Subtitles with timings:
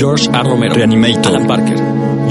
[0.00, 0.42] George A.
[0.42, 1.26] Romero, Reanimator.
[1.26, 1.76] Alan Parker,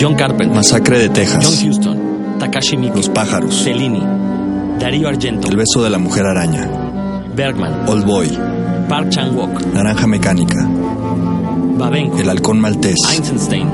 [0.02, 1.46] John Carpenter, Masacre de Texas.
[1.46, 3.62] John Huston, Takashi Miike, Los pájaros.
[3.64, 4.02] Fellini,
[4.80, 6.68] Darío Argento, El beso de la mujer araña.
[7.36, 8.28] Bergman, Old Boy.
[8.90, 10.68] Park Chan-wook, Naranja mecánica.
[11.78, 12.98] Babenco, El halcón maltés.
[13.08, 13.70] Eisenstein,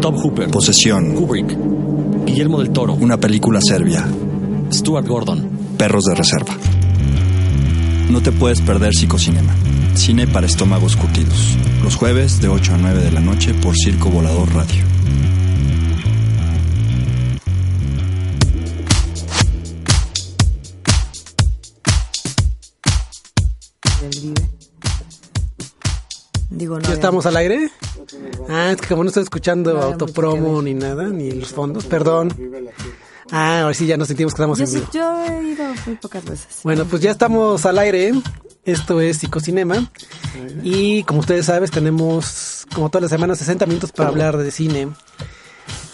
[0.00, 1.16] Top Hooper, Posesión.
[1.16, 1.58] Kubrick,
[2.26, 4.06] Guillermo del Toro, Una película serbia.
[4.72, 5.48] Stuart Gordon.
[5.76, 6.54] Perros de reserva.
[8.10, 9.52] No te puedes perder Psicocinema.
[9.94, 11.56] Cine para estómagos curtidos.
[11.82, 14.84] Los jueves de 8 a 9 de la noche por Circo Volador Radio.
[26.50, 26.82] Digo, no.
[26.86, 27.70] ¿Ya estamos al aire?
[28.48, 32.32] Ah, es que como no estoy escuchando autopromo ni nada, ni los fondos, perdón.
[33.30, 34.88] Ah, ahora sí ya nos sentimos que estamos Yo, en sí- vivo.
[34.92, 36.60] yo he ido muy pocas veces.
[36.62, 38.12] Bueno, pues ya estamos al aire.
[38.64, 39.90] Esto es Psicocinema.
[40.62, 44.88] Y como ustedes saben, tenemos como todas las semanas 60 minutos para hablar de cine.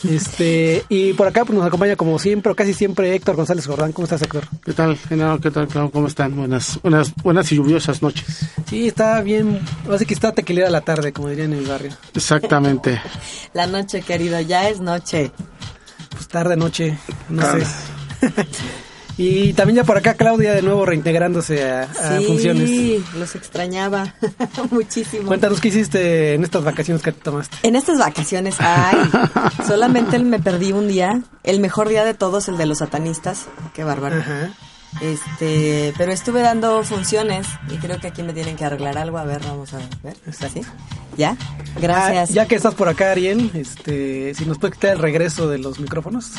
[0.09, 3.93] Este, y por acá pues nos acompaña como siempre, o casi siempre, Héctor González Jordán.
[3.93, 4.45] ¿Cómo estás, Héctor?
[4.65, 5.41] ¿Qué tal, Genaro?
[5.41, 5.69] ¿Qué tal?
[5.69, 5.91] Clau?
[5.91, 6.35] ¿Cómo están?
[6.37, 8.25] Buenas, buenas, buenas y lluviosas noches.
[8.67, 9.61] Sí, está bien.
[9.93, 11.91] Así que está tequilera la tarde, como dirían en el barrio.
[12.15, 13.01] Exactamente.
[13.53, 15.33] La noche, querido, ya es noche.
[16.13, 16.97] Pues tarde, noche,
[17.29, 17.65] no Tarde.
[17.67, 18.47] sé.
[19.23, 23.15] y también ya por acá Claudia de nuevo reintegrándose a, a sí, funciones.
[23.15, 24.15] los extrañaba
[24.71, 25.27] muchísimo.
[25.27, 27.55] Cuéntanos qué hiciste en estas vacaciones que te tomaste.
[27.63, 28.97] En estas vacaciones, ay,
[29.67, 33.85] solamente me perdí un día, el mejor día de todos, el de los satanistas, qué
[33.85, 34.17] bárbaro.
[34.21, 34.53] Ajá.
[35.03, 39.19] Este, pero estuve dando funciones y creo que aquí me tienen que arreglar algo.
[39.19, 40.17] A ver, vamos a ver.
[40.27, 40.63] ¿Está así?
[41.19, 41.37] ¿Ya?
[41.79, 42.31] Gracias.
[42.31, 45.59] Ah, ya que estás por acá, Ariel, este, si nos puedes quitar el regreso de
[45.59, 46.33] los micrófonos.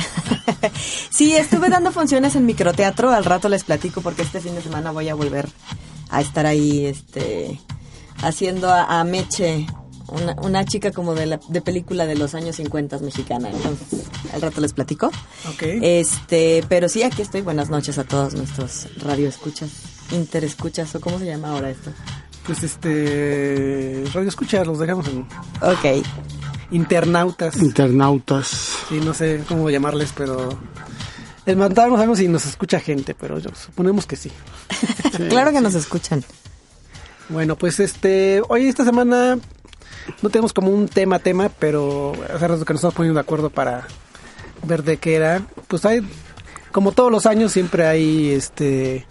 [1.10, 3.10] Sí, estuve dando funciones en microteatro.
[3.10, 5.48] Al rato les platico porque este fin de semana voy a volver
[6.08, 7.60] a estar ahí, este,
[8.22, 9.66] haciendo a, a Meche,
[10.08, 13.50] una, una chica como de, la, de película de los años 50 mexicana.
[13.50, 15.08] Entonces, al rato les platico.
[15.48, 15.62] Ok.
[15.62, 17.42] Este, pero sí, aquí estoy.
[17.42, 19.70] Buenas noches a todos nuestros radioescuchas,
[20.12, 21.90] interescuchas, o cómo se llama ahora esto.
[22.46, 25.26] Pues este, radio escucha, los dejamos en
[25.60, 26.04] Ok.
[26.70, 27.56] Internautas.
[27.56, 28.46] Internautas.
[28.88, 30.48] Sí, no sé cómo llamarles, pero
[31.46, 34.30] les mandamos sabemos si nos escucha gente, pero yo- suponemos que sí.
[35.28, 36.24] claro que nos escuchan.
[37.28, 39.38] Bueno, pues este, hoy esta semana
[40.22, 43.50] no tenemos como un tema tema, pero hace rato que nos estamos poniendo de acuerdo
[43.50, 43.86] para
[44.64, 45.42] ver de qué era.
[45.68, 46.00] Pues hay,
[46.72, 49.06] como todos los años, siempre hay este,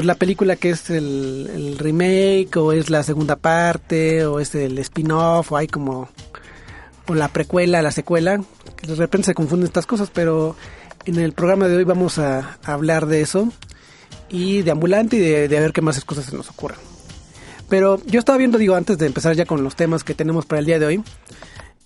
[0.00, 4.54] pues la película que es el, el remake, o es la segunda parte, o es
[4.54, 6.08] el spin-off, o hay como,
[7.06, 8.40] o la precuela, la secuela,
[8.76, 10.56] que de repente se confunden estas cosas, pero
[11.04, 13.52] en el programa de hoy vamos a, a hablar de eso
[14.30, 16.78] y de ambulante y de, de a ver qué más cosas se nos ocurran.
[17.68, 20.60] Pero yo estaba viendo, digo, antes de empezar ya con los temas que tenemos para
[20.60, 21.04] el día de hoy,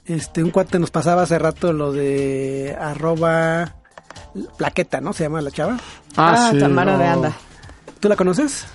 [0.07, 3.75] este, un cuate nos pasaba hace rato lo de arroba
[4.57, 5.13] plaqueta, ¿no?
[5.13, 5.79] Se llama la chava.
[6.17, 6.99] Ah, sí, Tamara no.
[6.99, 7.37] de Anda.
[8.05, 8.67] ¿Tú la conoces?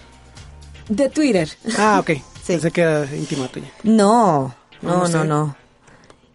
[0.87, 1.47] De Twitter.
[1.77, 2.09] Ah, ok.
[2.43, 2.53] Sí.
[2.53, 3.67] Pensé que era íntima tuya.
[3.83, 5.55] No, No, no no, no.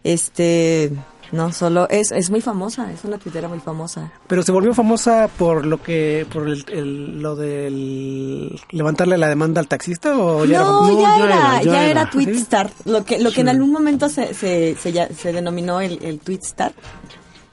[0.01, 0.93] Este,
[1.33, 4.13] no, solo es, es muy famosa, es una tuitera muy famosa.
[4.27, 9.59] Pero se volvió famosa por lo que, por el, el- lo del levantarle la demanda
[9.59, 10.91] al taxista o ya era famosa?
[10.93, 12.09] No, ya, ya era, era, ya ya era.
[12.49, 12.69] era.
[12.85, 16.19] Lo que, lo que en algún momento se, se, se, ya- se denominó el, el
[16.19, 16.71] Tweetstar,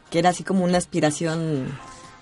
[0.09, 1.67] que era así como una aspiración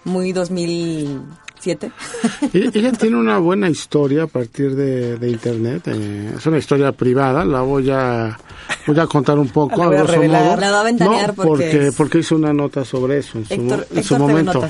[0.06, 1.20] muy 2007.
[2.54, 5.82] E- Ella tiene una buena historia a partir de, de internet.
[5.88, 7.44] eh, es una historia privada.
[7.44, 8.38] La voy a
[8.86, 9.76] voy a contar un poco.
[9.80, 10.44] La voy a revelar.
[10.44, 10.60] modo.
[10.60, 13.86] La va a ventanear No, porque porque hice una nota sobre eso en su, Héctor-
[13.90, 14.60] en momento.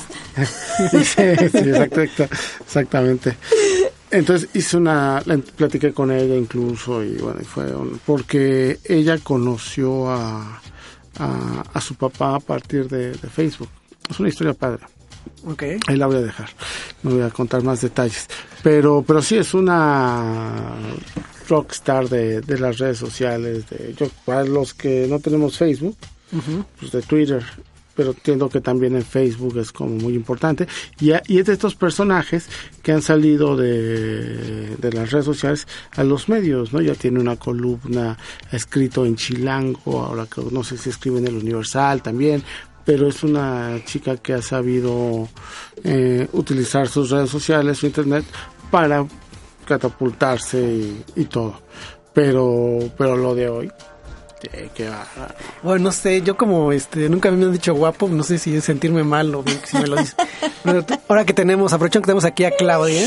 [0.90, 2.24] Sí, sí, exacto, exacto,
[2.64, 3.36] exactamente.
[4.10, 10.10] Entonces hice una, la- platiqué con ella incluso y bueno, fue un- porque ella conoció
[10.10, 10.60] a,
[11.18, 13.68] a, a su papá a partir de, de Facebook.
[14.08, 14.82] Es una historia padre.
[15.46, 15.62] Ok.
[15.86, 16.48] Ahí la voy a dejar.
[17.02, 18.26] No voy a contar más detalles.
[18.62, 20.74] Pero, pero sí es una
[21.48, 23.68] rockstar de, de las redes sociales.
[23.70, 25.96] De, yo, para los que no tenemos Facebook,
[26.78, 27.42] pues de Twitter.
[27.92, 30.66] Pero entiendo que también en Facebook es como muy importante.
[31.00, 32.46] Y, a- y es de estos personajes
[32.82, 35.66] que han salido de, de las redes sociales
[35.96, 36.80] a los medios, ¿no?
[36.80, 38.16] Ya tiene una columna
[38.52, 42.42] escrito en Chilango, ahora que no sé si escribe en el Universal también,
[42.90, 45.28] pero es una chica que ha sabido
[45.84, 48.24] eh, utilizar sus redes sociales, su internet,
[48.68, 49.06] para
[49.64, 51.60] catapultarse y, y todo.
[52.12, 53.70] Pero, pero lo de hoy,
[54.52, 55.06] eh, que va.
[55.62, 58.64] Bueno, no sé, yo como este nunca me han dicho guapo, no sé si es
[58.64, 60.16] sentirme mal o bien que si me lo dicen.
[60.64, 63.06] Pero ahora que tenemos, aprovechando que tenemos aquí a Claudia,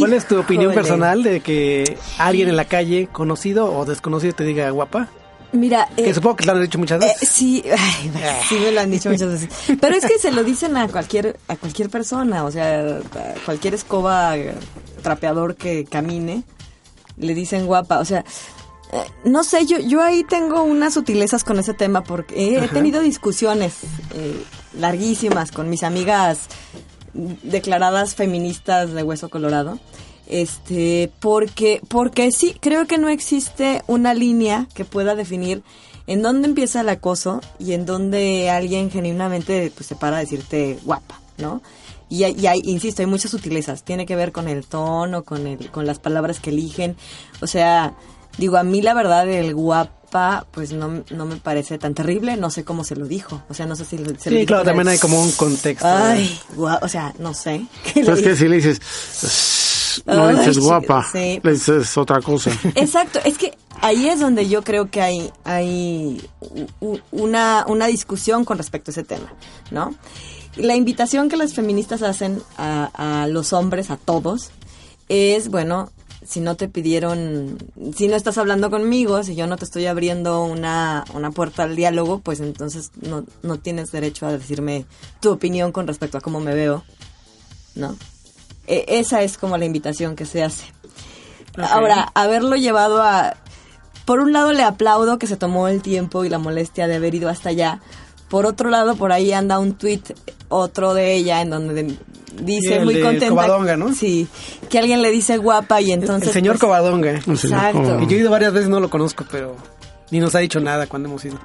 [0.00, 0.74] ¿Cuál es tu opinión Híjole.
[0.74, 5.08] personal de que alguien en la calle, conocido o desconocido, te diga guapa?
[5.52, 7.28] Mira, Que eh, supongo que lo han dicho muchas eh, veces.
[7.28, 8.10] sí, ay,
[8.48, 9.48] sí me lo han dicho muchas veces.
[9.80, 13.74] Pero es que se lo dicen a cualquier a cualquier persona, o sea, a cualquier
[13.74, 14.54] escoba eh,
[15.02, 16.42] trapeador que camine,
[17.18, 18.24] le dicen guapa, o sea,
[18.92, 23.00] eh, no sé, yo yo ahí tengo unas sutilezas con ese tema porque he tenido
[23.00, 23.74] discusiones
[24.14, 24.44] eh,
[24.78, 26.40] larguísimas con mis amigas
[27.14, 29.78] declaradas feministas de hueso colorado.
[30.32, 35.62] Este, porque, porque sí, creo que no existe una línea que pueda definir
[36.06, 40.78] en dónde empieza el acoso y en dónde alguien genuinamente pues, se para a decirte
[40.84, 41.60] guapa, ¿no?
[42.08, 43.84] Y, hay- y hay, insisto, hay muchas sutilezas.
[43.84, 46.96] Tiene que ver con el tono, con, el, con las palabras que eligen.
[47.40, 47.94] O sea,
[48.38, 52.36] digo, a mí la verdad el guapa, pues no, no me parece tan terrible.
[52.36, 53.42] No sé cómo se lo dijo.
[53.48, 55.30] O sea, no sé si se lo Sí, dijo claro, el- también hay como un
[55.32, 55.86] contexto.
[55.88, 57.64] Ay, gua- o sea, no sé.
[57.94, 58.30] ¿Qué le ¿Sabes qué?
[58.30, 58.42] dice?
[58.42, 58.80] Si le dices,
[60.06, 61.40] No Ay, dices guapa, sí.
[61.42, 62.50] le dices otra cosa.
[62.74, 66.22] Exacto, es que ahí es donde yo creo que hay, hay
[67.10, 69.32] una, una discusión con respecto a ese tema,
[69.70, 69.94] ¿no?
[70.56, 74.50] La invitación que las feministas hacen a, a los hombres, a todos,
[75.08, 75.90] es, bueno,
[76.26, 77.58] si no te pidieron,
[77.94, 81.76] si no estás hablando conmigo, si yo no te estoy abriendo una, una puerta al
[81.76, 84.86] diálogo, pues entonces no, no tienes derecho a decirme
[85.20, 86.84] tu opinión con respecto a cómo me veo,
[87.74, 87.96] ¿no?
[88.72, 90.64] E- esa es como la invitación que se hace.
[91.56, 93.34] Ahora, haberlo llevado a...
[94.04, 97.14] Por un lado le aplaudo que se tomó el tiempo y la molestia de haber
[97.14, 97.80] ido hasta allá.
[98.28, 100.00] Por otro lado, por ahí anda un tweet,
[100.48, 101.96] otro de ella, en donde de-
[102.42, 103.28] dice el muy del contenta.
[103.28, 103.94] Covadonga, ¿no?
[103.94, 104.26] Sí,
[104.70, 106.28] que alguien le dice guapa y entonces...
[106.28, 107.10] el señor pues, Covadonga.
[107.10, 107.78] El señor Exacto.
[107.82, 108.06] Covadonga.
[108.08, 109.54] Yo he ido varias veces, no lo conozco, pero
[110.12, 111.38] ni nos ha dicho nada cuando hemos ido.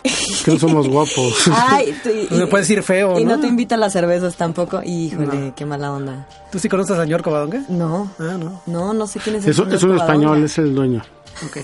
[0.45, 1.47] Que no somos guapos.
[1.51, 3.41] Ay, tú- y- Me puedes decir feo, Y no, ¿no?
[3.41, 4.81] te invita a las cervezas tampoco.
[4.83, 6.27] Híjole, qué mala onda.
[6.51, 7.63] ¿Tú sí conoces al señor Covadonga?
[7.69, 8.61] No, Ah, no.
[8.67, 10.13] no, no sé quién es el Eso, señor es un Covadonga.
[10.13, 11.01] español, es el dueño.
[11.45, 11.57] Ok.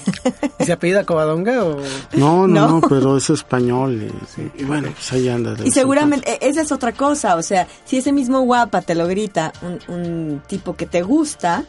[0.59, 1.77] ¿Y se apellida Covadonga o...?
[2.13, 2.67] No, no, No.
[2.79, 4.09] no, pero es español.
[4.55, 5.55] Y, y bueno, pues ahí anda.
[5.63, 9.07] Y seguramente e- esa es otra cosa, o sea, si ese mismo guapa te lo
[9.07, 11.65] grita un, un tipo que te gusta,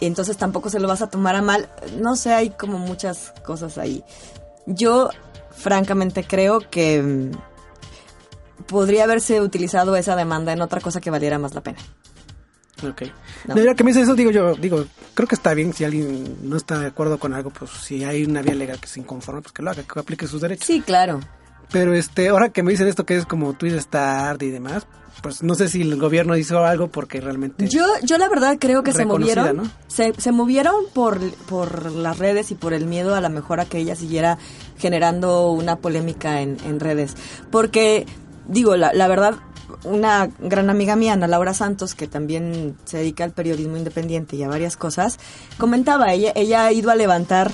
[0.00, 1.68] y entonces tampoco se lo vas a tomar a mal,
[1.98, 4.02] no sé, hay como muchas cosas ahí.
[4.66, 5.10] Yo,
[5.50, 7.30] francamente, creo que mm,
[8.66, 11.78] podría haberse utilizado esa demanda en otra cosa que valiera más la pena.
[12.82, 13.02] Ok.
[13.46, 13.54] No.
[13.54, 13.62] No.
[13.62, 16.56] ya que me dice eso, digo yo, digo, creo que está bien si alguien no
[16.56, 19.52] está de acuerdo con algo, pues si hay una vía legal que se inconforme, pues
[19.52, 20.66] que lo haga, que aplique sus derechos.
[20.66, 21.20] Sí, claro.
[21.70, 24.86] Pero este, ahora que me dicen esto que es como Twitter Start y demás,
[25.22, 27.68] pues no sé si el gobierno hizo algo porque realmente...
[27.68, 29.70] Yo, yo la verdad creo que se movieron, ¿no?
[29.86, 33.66] se, se movieron por, por las redes y por el miedo a la mejor a
[33.66, 34.38] que ella siguiera
[34.78, 37.14] generando una polémica en, en redes.
[37.50, 38.06] Porque,
[38.48, 39.36] digo, la, la verdad,
[39.84, 44.42] una gran amiga mía, Ana Laura Santos, que también se dedica al periodismo independiente y
[44.42, 45.18] a varias cosas,
[45.58, 47.52] comentaba, ella, ella ha ido a levantar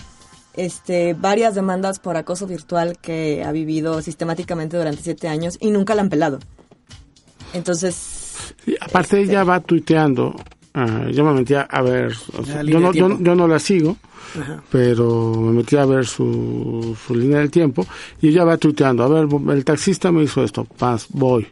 [0.54, 5.94] este, varias demandas por acoso virtual que ha vivido sistemáticamente durante siete años y nunca
[5.94, 6.38] la han pelado.
[7.56, 10.34] Entonces, aparte ella va tuiteando.
[10.74, 12.12] ah, yo me metí a, a ver.
[12.38, 13.96] o sea, La yo, no, yo, no la sigo,
[14.38, 14.62] Ajá.
[14.70, 17.86] pero me metí a ver su, su línea del tiempo
[18.20, 19.02] y ella va tuiteando.
[19.04, 19.26] A ver,
[19.56, 20.64] el taxista me hizo esto.
[20.64, 21.46] Paz, voy.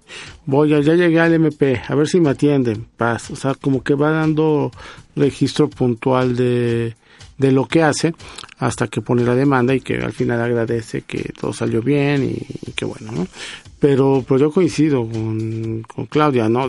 [0.47, 1.81] Voy, ya ya llegué al MP.
[1.89, 2.87] A ver si me atienden.
[2.97, 3.31] Paz.
[3.31, 4.71] O sea, como que va dando
[5.17, 6.95] registro puntual de
[7.39, 8.15] de lo que hace
[8.59, 12.69] hasta que pone la demanda y que al final agradece que todo salió bien y,
[12.69, 13.27] y que bueno, ¿no?
[13.85, 16.67] Pero, pero yo coincido con, Claudia, ¿no?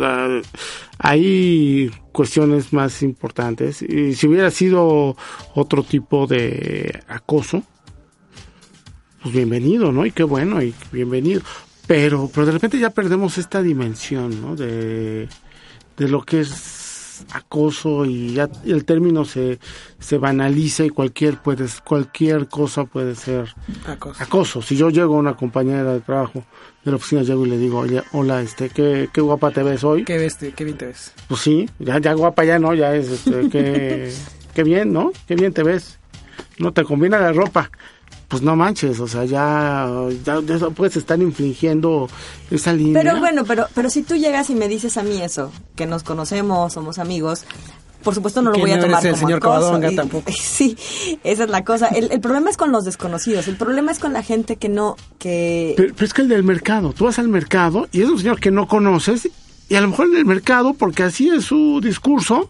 [0.98, 5.16] Hay cuestiones más importantes y si hubiera sido
[5.54, 7.64] otro tipo de acoso,
[9.22, 10.06] pues bienvenido, ¿no?
[10.06, 11.42] Y qué bueno, y bienvenido.
[11.88, 14.58] Pero, pero de repente ya perdemos esta dimensión, ¿no?
[14.58, 15.30] De,
[15.96, 16.75] de lo que es
[17.32, 19.60] acoso y ya el término se,
[20.00, 23.54] se banaliza y cualquier puede, cualquier cosa puede ser
[23.86, 24.24] Acoso.
[24.24, 24.62] acoso.
[24.62, 26.44] Si yo llego a una compañera de trabajo
[26.84, 29.84] de la oficina, llego y le digo, oye, hola, este, ¿qué, qué guapa te ves
[29.84, 30.04] hoy?
[30.06, 30.38] ¿Qué ves?
[30.56, 31.14] ¿Qué bien te ves?
[31.28, 34.14] Pues sí, ya, ya guapa ya no, ya es, este, qué,
[34.54, 35.12] qué bien, ¿no?
[35.28, 36.00] Qué bien te ves.
[36.58, 37.70] No te combina la ropa.
[38.28, 39.88] Pues no manches, o sea, ya,
[40.24, 42.10] ya, ya puedes estar infringiendo
[42.50, 43.02] esa línea.
[43.02, 46.04] Pero bueno, pero, pero si tú llegas y me dices a mí eso, que nos
[46.04, 47.46] conocemos, somos amigos,
[48.04, 49.92] por supuesto no lo voy a no eres tomar el como señor acoso.
[49.92, 50.32] Y- tampoco.
[50.38, 50.78] Sí,
[51.24, 51.88] esa es la cosa.
[51.88, 54.96] El, el problema es con los desconocidos, el problema es con la gente que no,
[55.20, 55.74] que...
[55.78, 58.40] Pero, pero es que el del mercado, tú vas al mercado y es un señor
[58.40, 59.30] que no conoces
[59.70, 62.50] y a lo mejor en el mercado, porque así es su discurso,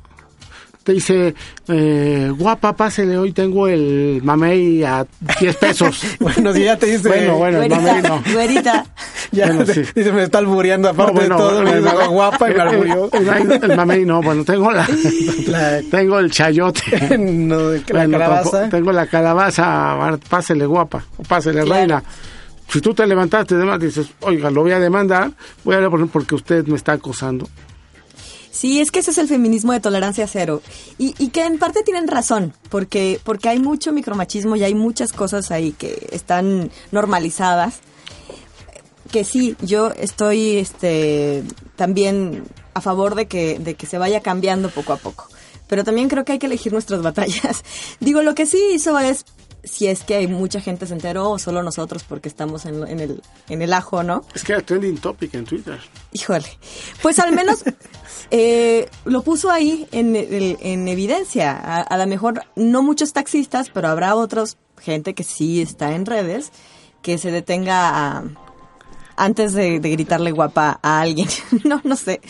[0.86, 1.34] te dice,
[1.68, 5.04] eh, guapa, pásele, hoy tengo el mamey a
[5.40, 6.04] 10 pesos.
[6.20, 7.08] Bueno, si ya te dice...
[7.08, 8.22] bueno, bueno, el mamey no.
[8.32, 8.86] güerita.
[9.32, 9.82] Ya Bueno, sí.
[9.96, 13.10] dice, me está albureando aparte No, bueno, de todo, me dice, guapa y me alburió.
[13.14, 14.88] El, el- mamey no, bueno, tengo la,
[15.48, 17.18] La- tengo el chayote.
[17.18, 18.44] no, de- la Bueno, calabaza.
[18.52, 21.74] tampoco- tengo la calabaza, pásele guapa, o pásele Claro.
[21.80, 22.04] reina.
[22.70, 25.32] Si tú te levantaste y demás, dices, oiga, lo voy a demandar,
[25.64, 27.50] voy a hablar por- porque usted me está acosando.
[28.56, 30.62] Sí, es que ese es el feminismo de tolerancia cero.
[30.98, 35.12] Y, y que en parte tienen razón, porque, porque hay mucho micromachismo y hay muchas
[35.12, 37.80] cosas ahí que están normalizadas.
[39.12, 41.44] Que sí, yo estoy este,
[41.76, 45.28] también a favor de que, de que se vaya cambiando poco a poco.
[45.68, 47.62] Pero también creo que hay que elegir nuestras batallas.
[48.00, 49.26] Digo, lo que sí hizo es,
[49.66, 53.00] si es que hay mucha gente se enteró o solo nosotros porque estamos en, en
[53.00, 54.24] el, en el ajo, ¿no?
[54.34, 55.80] Es que era trending topic en Twitter.
[56.14, 56.48] Híjole,
[57.02, 57.64] pues al menos
[58.32, 61.52] eh, lo puso ahí en, el- en evidencia.
[61.52, 66.06] A, a lo mejor no muchos taxistas, pero habrá otros, gente que sí está en
[66.06, 66.52] redes,
[67.02, 68.24] que se detenga a-
[69.16, 71.28] antes de, de gritarle guapa a alguien.
[71.64, 72.22] no, no sé.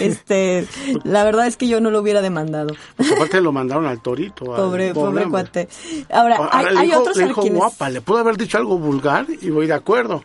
[0.00, 0.66] Este,
[1.04, 2.74] la verdad es que yo no lo hubiera demandado.
[3.14, 4.54] Aparte lo mandaron al torito.
[4.54, 5.68] al Pobre, pobre cuate.
[6.10, 7.58] Ahora, Ahora, hay, le hay dijo, otros le dijo quienes...
[7.58, 10.22] guapa, le pudo haber dicho algo vulgar y voy de acuerdo.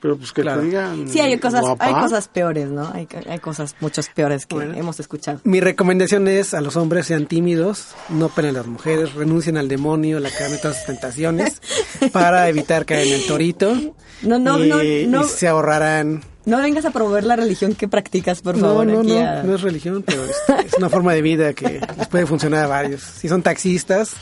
[0.00, 0.60] Pero pues que Claro.
[0.60, 1.84] te digan Sí, hay cosas, guapa.
[1.86, 2.88] hay cosas peores, ¿no?
[2.94, 4.74] Hay, hay cosas muchos peores que Bueno.
[4.74, 5.40] hemos escuchado.
[5.44, 9.66] Mi recomendación es a los hombres sean tímidos, no peleen a las mujeres, renuncien al
[9.68, 11.60] demonio, la de todas sus tentaciones,
[12.12, 13.74] para evitar caer en el torito.
[14.22, 14.76] No, no, y, no,
[15.18, 15.24] no.
[15.24, 16.22] y se ahorrarán.
[16.44, 18.86] No vengas a promover la religión que practicas, por No, favor.
[18.86, 20.36] no, aquí no, a- no es religión, pero es,
[20.66, 23.02] es una forma de vida que les puede funcionar a varios.
[23.02, 24.12] Si son taxistas,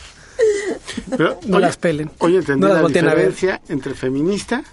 [1.16, 2.10] Pero, No las pelen.
[2.18, 3.28] Oye, entendí No las la volteen a ver.
[3.28, 4.64] diferencia entre feminista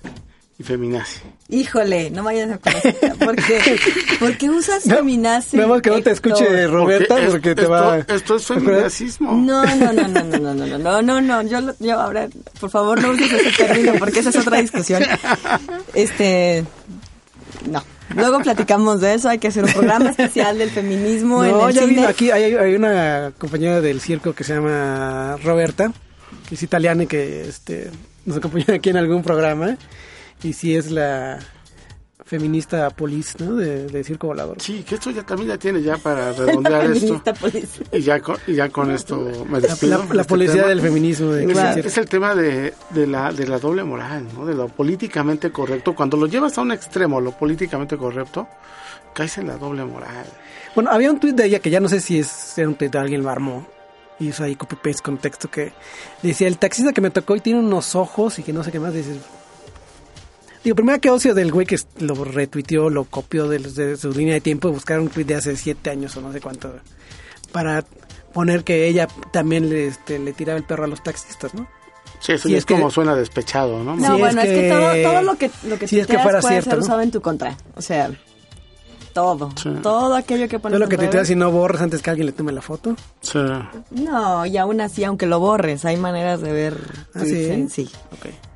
[0.63, 1.19] y feminazi.
[1.49, 2.95] Híjole, no vayas a conocer.
[3.19, 3.59] ¿Por qué?
[4.19, 5.57] ¿Por qué usas feminazi?
[5.57, 7.97] Nada más que no te escuche Roberta es- porque te esto, va...
[7.99, 9.33] Esto es feminacismo.
[9.33, 12.27] No, no, no, no, no, no, no, no, no, no, no, yo, lo- yo ahora,
[12.59, 15.03] por favor, no uses ese término porque esa es otra discusión.
[15.93, 16.63] Este,
[17.69, 17.83] no.
[18.15, 21.75] Luego platicamos de eso, hay que hacer un programa especial del feminismo en No, el
[21.75, 21.93] ya cine.
[21.95, 25.91] vino aquí, hay, hay una compañera del circo que se llama Roberta,
[26.47, 27.89] que es italiana y que este,
[28.25, 29.77] nos acompañó aquí en algún programa.
[30.43, 31.39] Y sí es la
[32.25, 33.55] feminista polis, ¿no?
[33.55, 34.61] De, de Circo Volador.
[34.61, 36.99] Sí, que esto ya también ya tiene ya para redondear esto.
[36.99, 37.85] Feminista policía.
[37.91, 39.97] Y ya con, y ya con esto me despido.
[39.99, 40.67] la- la este policía tema.
[40.69, 41.31] del feminismo.
[41.31, 44.45] De Es, el tema de, de, la, de la doble moral, ¿no?
[44.45, 45.93] de lo políticamente correcto.
[45.95, 48.47] Cuando lo llevas a un extremo, lo políticamente correcto,
[49.13, 50.25] caes en la doble moral.
[50.75, 52.91] Bueno, había un tuit de ella que ya no sé si es era un tuit
[52.91, 53.67] de alguien lo armó.
[54.19, 55.73] Hizo ahí copy paste con texto que
[56.21, 58.79] decía, el taxista que me tocó y tiene unos ojos y que no sé qué
[58.79, 58.93] más.
[58.93, 59.17] Dices,
[60.63, 64.11] Digo, primero que ocio del güey que lo retuiteó, lo copió de, los- de su
[64.11, 66.73] línea de tiempo y buscar un tweet de hace siete años o no sé cuánto
[67.51, 67.83] para
[68.33, 71.67] poner que ella también le, este, le tiraba el perro a los taxistas, ¿no?
[72.19, 73.95] Sí, eso Sí, ya es es como suena despechado, ¿no?
[73.97, 76.13] No, es bueno, es que, que- todo, todo lo que, lo que sí, es que
[76.13, 76.85] tuiteas fuera puede cierto, ser ¿no?
[76.85, 77.57] usado en tu contra.
[77.75, 78.09] O sea,
[79.13, 79.51] todo.
[79.61, 79.69] Sí.
[79.83, 82.31] Todo aquello que pones Todo lo que tuiteas y no borres antes que alguien le
[82.31, 82.95] tome la foto.
[83.21, 83.37] Sí.
[83.91, 86.77] No, y aún así, aunque lo borres, hay maneras de ver
[87.13, 87.45] ¿Ah, sí?
[87.45, 87.87] en- sí.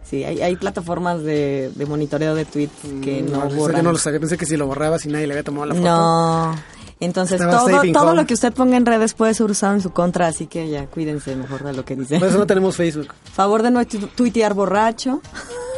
[0.09, 2.73] Sí, hay, hay plataformas de, de monitoreo de tweets
[3.03, 3.83] que no, yo borran.
[3.83, 5.85] no lo sabía, pensé que si lo borrabas y nadie le había tomado la foto.
[5.85, 6.55] No.
[6.99, 8.15] Entonces, Estaba todo, todo home.
[8.21, 10.87] lo que usted ponga en redes puede ser usado en su contra, así que ya
[10.87, 12.17] cuídense mejor de lo que dice.
[12.19, 13.13] Por eso no tenemos Facebook.
[13.33, 15.21] Favor de no tu- tuitear borracho,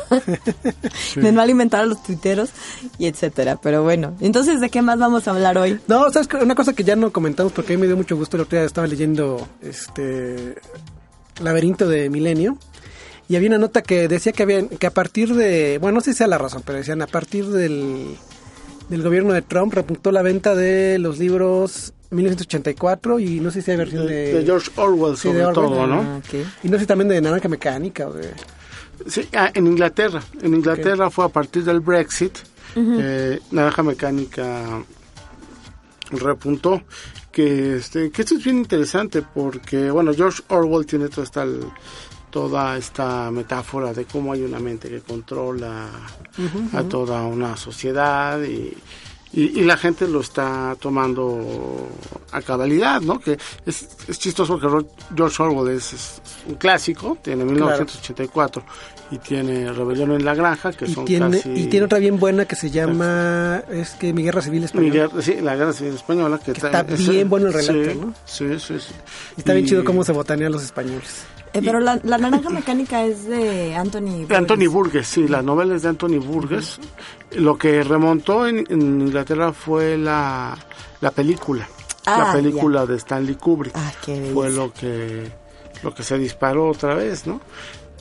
[1.15, 2.49] de no alimentar a los tuiteros
[2.97, 3.57] y etcétera.
[3.61, 5.79] Pero bueno, entonces, ¿de qué más vamos a hablar hoy?
[5.87, 8.15] No, sabes que una cosa que ya no comentamos porque a mí me dio mucho
[8.15, 10.55] gusto el otro día estaba leyendo este
[11.41, 12.57] Laberinto de Milenio
[13.29, 16.11] y había una nota que decía que había que a partir de, bueno, no sé
[16.11, 18.15] si sea la razón, pero decían a partir del
[18.89, 23.69] del gobierno de Trump repuntó la venta de los libros 1984 y no sé si
[23.69, 25.53] hay versión de, De George Orwell, Sí, sobre Orwell.
[25.69, 26.01] todo, ¿no?
[26.01, 26.21] Ah,
[26.63, 28.31] y no sé también de Naranja Mecánica o de
[29.07, 30.21] Sí, ah, en Inglaterra.
[30.41, 32.33] En Inglaterra fue a partir del Brexit.
[32.75, 34.83] eh, Naranja Mecánica
[36.11, 36.81] repuntó
[37.31, 41.45] que este que esto es bien interesante porque bueno George Orwell tiene toda esta
[42.29, 45.87] toda esta metáfora de cómo hay una mente que controla
[46.73, 48.73] a toda una sociedad y,
[49.33, 51.87] y, y la gente lo está tomando
[52.31, 53.19] a cabalidad, ¿no?
[53.19, 58.63] Que es, es chistoso porque George Orwell es, es un clásico, tiene 1984
[59.11, 61.51] y tiene Rebelión en la Granja, que y son tiene casi...
[61.51, 65.09] y tiene otra bien buena que se llama es que mi guerra civil española.
[65.21, 68.13] sí, la guerra civil española que, Que está bien bueno el relato, sí, ¿no?
[68.25, 68.93] Sí, sí, sí.
[69.37, 71.23] Está bien Y- chido cómo se botanean los españoles.
[71.53, 74.25] Eh, pero la, la naranja mecánica es de Anthony.
[74.27, 74.73] De Anthony Burgess.
[74.73, 76.79] Burgess, sí, la novela es de Anthony Burgess.
[77.31, 80.57] Lo que remontó en, en Inglaterra fue la,
[81.01, 81.67] la película.
[82.05, 83.73] Ah, la película de Stanley Kubrick.
[83.75, 85.31] Ah, qué Fue lo que,
[85.83, 87.41] lo que se disparó otra vez, ¿no?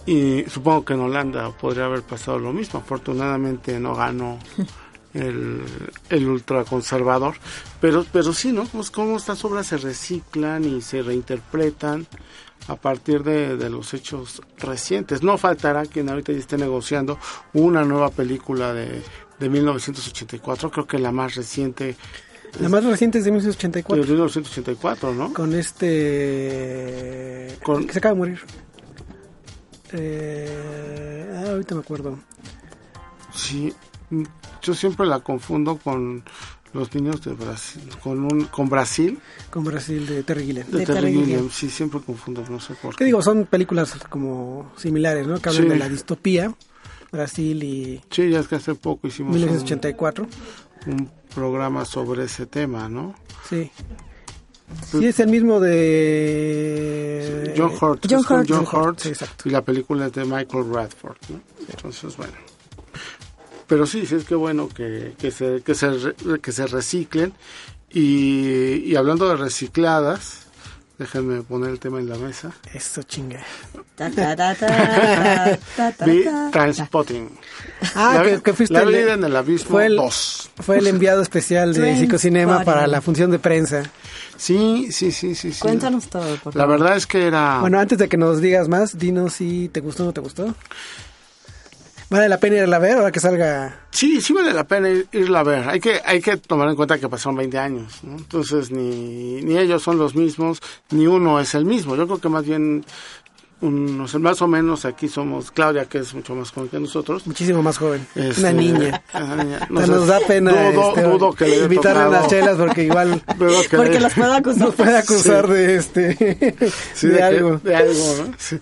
[0.07, 2.81] Y supongo que en Holanda podría haber pasado lo mismo.
[2.81, 4.39] Afortunadamente no ganó
[5.15, 5.63] el,
[6.09, 7.35] el ultraconservador.
[7.81, 8.65] Pero, pero sí, ¿no?
[8.65, 12.07] Pues cómo estas obras se reciclan y se reinterpretan
[12.69, 15.23] a partir de, de los hechos recientes.
[15.23, 17.19] No faltará quien ahorita ya esté negociando
[17.55, 19.03] una nueva película de,
[19.41, 20.71] de 1984.
[20.71, 21.97] Creo que la más reciente
[22.61, 24.05] La más reciente es de de 1984.
[24.05, 25.33] 1984, ¿no?
[25.35, 27.57] Con este...
[27.65, 28.41] Con- Que se acaba de morir.
[29.93, 32.19] Eh, ah, ahorita me acuerdo.
[33.35, 33.73] Sí,
[34.63, 36.25] yo siempre la confundo con
[36.75, 39.19] los niños de Brasil, con un, con Brasil,
[39.51, 40.67] Con Brasil de Terry Gilliam.
[40.71, 41.27] de, De Terry Terry Gilliam.
[41.27, 41.51] Gilliam.
[41.51, 43.05] Sí, siempre confundo, no sé por ¿Qué qué.
[43.07, 43.23] digo?
[43.23, 45.41] Son películas como similares, ¿no?
[45.41, 45.69] Que hablan Sí.
[45.71, 46.55] de la distopía.
[47.11, 50.27] Brasil y Sí, ya es que hace poco hicimos un, 1984.
[50.89, 53.15] un programa sobre ese tema, ¿no?
[53.49, 53.71] Sí.
[54.91, 57.55] Sí, es el mismo de...
[57.57, 58.05] John Hurt.
[58.09, 58.29] John Hurt.
[58.29, 59.49] John John Hurt, Hurt, sí, exacto.
[59.49, 61.41] y la película es de Michael Radford, ¿no?
[61.71, 62.35] Entonces, bueno.
[63.69, 67.33] Pero sí, sí es que bueno que, que, se, que, se, re- que se reciclen.
[67.91, 70.47] Y, y hablando de recicladas,
[70.99, 72.51] déjenme poner el tema en la mesa.
[76.07, 76.51] Vi ta.
[76.51, 77.29] Transpotting.
[77.95, 80.51] Ah, La que, fuiste La el- vida en el abismo fue el- 2.
[80.61, 81.97] Fue el enviado especial de.
[81.97, 83.83] Psicocinema para la función de prensa.
[84.37, 85.53] Sí, sí, sí, sí.
[85.53, 85.61] sí.
[85.61, 86.79] Cuéntanos todo, por La favor.
[86.79, 87.59] verdad es que era...
[87.61, 90.55] Bueno, antes de que nos digas más, dinos si te gustó o no te gustó.
[92.11, 93.81] ¿Vale la pena irla a ver ahora que salga?
[93.91, 95.69] Sí, sí vale la pena ir- irla a ver.
[95.69, 98.17] Hay que, hay que tomar en cuenta que pasaron 20 años, ¿no?
[98.17, 100.61] Entonces ni, ni ellos son los mismos,
[100.91, 101.97] ni uno es el mismo.
[101.97, 102.83] Yo creo que más bien,
[103.61, 106.79] un- no sé, más o menos aquí somos Claudia, que es mucho más joven que
[106.81, 107.27] nosotros.
[107.27, 108.07] Muchísimo más joven.
[108.15, 109.03] Este, Una niña.
[109.15, 109.67] una niña.
[109.71, 111.69] No, nos da pena Dudo, este, dudo que le
[112.03, 113.23] tocado- unas chelas porque igual
[113.71, 114.59] que Porque le- los acusar.
[114.67, 116.55] nos puede acusar de este
[116.95, 117.59] Sí, de, que- algo.
[117.59, 118.35] de algo, ¿no?
[118.39, 118.59] Sí.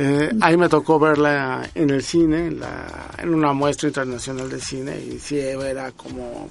[0.00, 2.86] Eh, ahí me tocó verla en el cine, en, la,
[3.18, 6.50] en una muestra internacional de cine, y sí, era como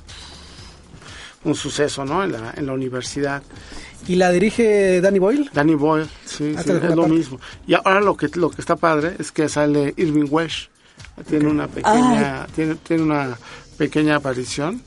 [1.44, 2.24] un suceso, ¿no?
[2.24, 3.44] En la, en la universidad.
[4.08, 5.50] ¿Y la dirige Danny Boyle?
[5.54, 7.40] Danny Boyle, sí, Ah, sí, es lo mismo.
[7.66, 10.70] Y ahora lo que, lo que está padre es que sale Irving Welsh.
[11.28, 13.38] Tiene una pequeña, tiene, tiene una
[13.78, 14.82] pequeña aparición.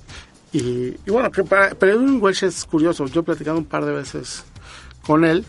[0.52, 3.06] Y, y bueno, que para, pero Irving Welsh es curioso.
[3.06, 4.44] Yo he platicado un par de veces
[5.02, 5.44] con él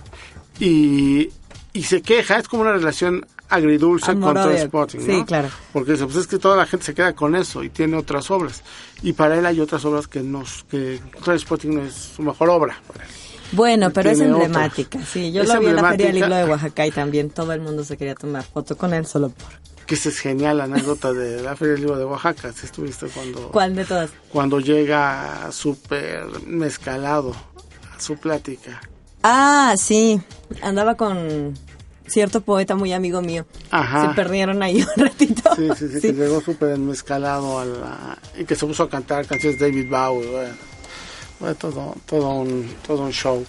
[0.60, 1.30] y,
[1.74, 2.38] y se queja.
[2.38, 4.56] Es como una relación agridulce con Amor-odio.
[4.58, 5.26] Transpotting, Sí, ¿no?
[5.26, 5.50] claro.
[5.74, 8.64] Porque pues es que toda la gente se queda con eso y tiene otras obras.
[9.04, 12.82] Y para él hay otras obras que no, que Transpotting no es su mejor obra.
[12.88, 13.12] para él.
[13.54, 14.98] Bueno, pero es emblemática.
[15.06, 16.16] Sí, yo Es lo vi en la Feria del.
[16.16, 19.28] Libro de Oaxaca y también todo el mundo se quería tomar foto con él solo
[19.30, 19.50] por...
[19.86, 22.54] que esa es genial la anécdota de la Feria del Libro de Oaxaca.
[22.54, 24.10] Si estuviste cuando, ¿Cuál de todas?
[24.30, 27.36] cuando llega súper mezcalado
[27.94, 28.80] a su plática.
[29.24, 30.22] Ah, sí.
[30.64, 31.54] Andaba con
[32.12, 33.46] cierto poeta muy amigo mío.
[33.72, 34.10] Ajá.
[34.10, 35.56] Se perdieron ahí un ratito.
[35.56, 39.26] Sí, sí, sí, que llegó súper mezcalado a la, y que se puso a cantar
[39.26, 40.30] canciones de David Bowie.
[40.30, 40.56] Bueno,
[41.40, 43.46] Fue todo, todo, un, todo un show.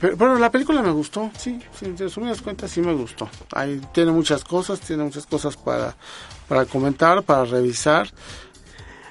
[0.00, 3.28] Pero, pero la película me gustó, sí, sí, en resumidas cuentas sí me gustó.
[3.52, 5.96] Ahí tiene muchas cosas, tiene muchas cosas para,
[6.46, 8.08] para comentar, para revisar.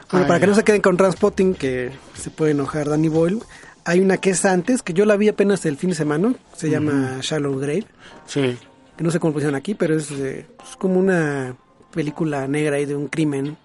[0.09, 0.27] Bueno, Ay.
[0.27, 3.41] para que no se queden con Transpotting, que se puede enojar Danny Boyle,
[3.87, 6.69] hay una que es antes, que yo la vi apenas el fin de semana, se
[6.69, 7.85] llama Shallow Grave,
[8.25, 8.57] Sí,
[8.97, 11.55] que no sé cómo pusieron aquí, pero es, eh, es como una
[11.93, 13.55] película negra y de un crimen,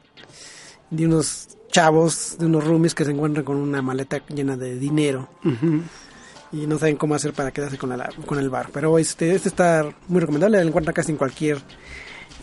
[0.90, 5.28] de unos chavos, de unos roomies que se encuentran con una maleta llena de dinero.
[6.52, 8.68] Y no saben cómo hacer para quedarse con, la, con el bar.
[8.72, 11.58] Pero este, este está muy recomendable, la encuentran casi en cualquier...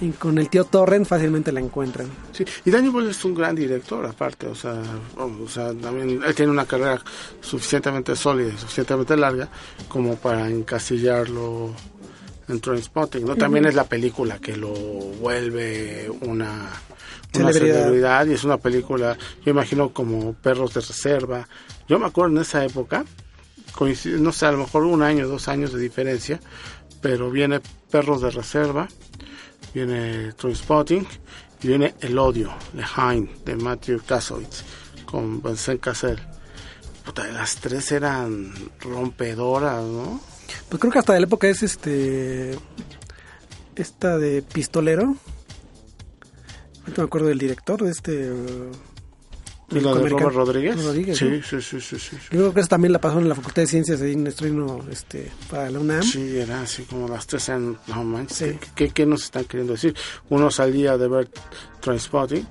[0.02, 2.08] y con el tío Torrent fácilmente la encuentran.
[2.32, 4.82] Sí, y Danny Boyle es un gran director, aparte, o sea,
[5.18, 7.02] o sea, también él tiene una carrera
[7.42, 9.50] suficientemente sólida, y suficientemente larga,
[9.88, 11.74] como para encasillarlo
[12.48, 13.36] en Trainspotting, ¿no?
[13.36, 16.70] También es la película que lo vuelve una,
[17.36, 17.76] una Celebridad.
[17.84, 21.48] celebridad y es una película, yo imagino como Perros de Reserva.
[21.88, 23.06] Yo me acuerdo en esa época,
[23.76, 26.40] coincide- no sé, a lo mejor un año, dos años de diferencia,
[27.02, 28.88] pero viene Perros de Reserva,
[29.74, 31.08] viene Trainspotting
[31.62, 34.64] y viene El Odio, Lehain, de Matthew Kasowitz,
[35.06, 36.20] con Vincent Cassel.
[37.06, 40.22] Puta, las tres eran rompedoras, ¿no?
[40.70, 42.58] Pues creo que hasta de la época es este.
[43.76, 45.16] Esta de Pistolero.
[46.82, 48.32] Ahorita me acuerdo del director de este.
[49.72, 50.10] ¿Y la de.
[50.10, 50.84] Robert Rodríguez?
[50.84, 51.44] Rodríguez, sí, ¿no?
[51.44, 52.18] sí, sí, sí, sí.
[52.32, 54.80] Yo creo que esa también la pasó en la Facultad de Ciencias de un estreno
[54.92, 56.04] este, para la UNAM.
[56.04, 58.46] Sí, era así como las tres eran, no manches, Sí.
[58.60, 59.96] ¿qué, qué, qué nos están queriendo decir?
[60.30, 61.30] Uno salía de ver
[61.82, 62.46] Transpotting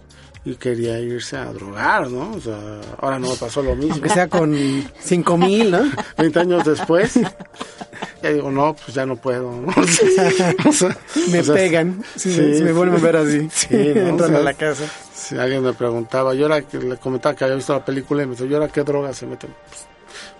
[0.51, 2.33] y quería irse a drogar, ¿no?
[2.33, 2.59] O sea,
[3.01, 3.95] ahora no me pasó lo mismo.
[3.95, 4.57] Aunque sea con
[5.01, 5.81] cinco mil, ¿no?
[6.19, 7.15] 20 años después,
[8.23, 9.51] ya digo, no, pues ya no puedo.
[9.53, 9.69] ¿no?
[10.69, 10.97] O sea,
[11.31, 12.03] Me o sea, pegan.
[12.17, 12.29] Sí,
[12.63, 13.49] me, vuelven a ver así.
[13.53, 14.09] Sí, ¿no?
[14.09, 14.85] Entran O sea, a la casa.
[15.15, 18.27] Si alguien me preguntaba, yo era que le comentaba que había visto la película y
[18.27, 19.51] me dice, ¿yo ahora qué drogas se meten?
[19.69, 19.87] Pues,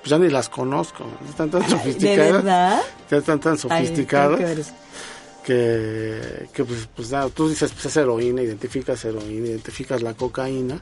[0.01, 2.81] pues ya ni las conozco, están tan ¿De sofisticadas, verdad?
[3.11, 4.41] ya están tan sofisticadas
[5.53, 10.81] que que, pues, pues nada, tú dices, pues es heroína, identificas heroína, identificas la cocaína,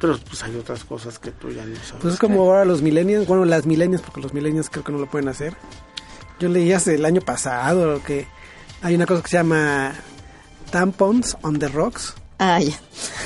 [0.00, 2.02] pero pues hay otras cosas que tú ya no sabes.
[2.02, 4.98] Pues es como ahora los millennials, bueno, las millennials, porque los millennials creo que no
[4.98, 5.54] lo pueden hacer.
[6.38, 8.26] Yo leí hace el año pasado que
[8.82, 9.92] hay una cosa que se llama
[10.70, 12.78] tampons on the rocks, Ah, ya.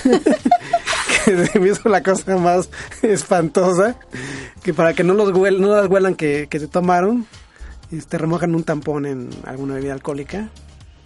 [1.24, 2.68] que se me hizo la cosa más
[3.02, 3.96] espantosa,
[4.62, 7.26] que para que no los huel- no las huelan que, que te tomaron,
[8.08, 10.48] te remojan un tampón en alguna bebida alcohólica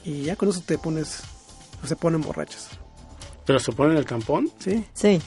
[0.04, 1.22] y ya con eso te pones,
[1.84, 2.68] se ponen borrachos,
[3.44, 4.84] Pero se ponen el tampón, ¿sí?
[4.92, 5.20] Sí.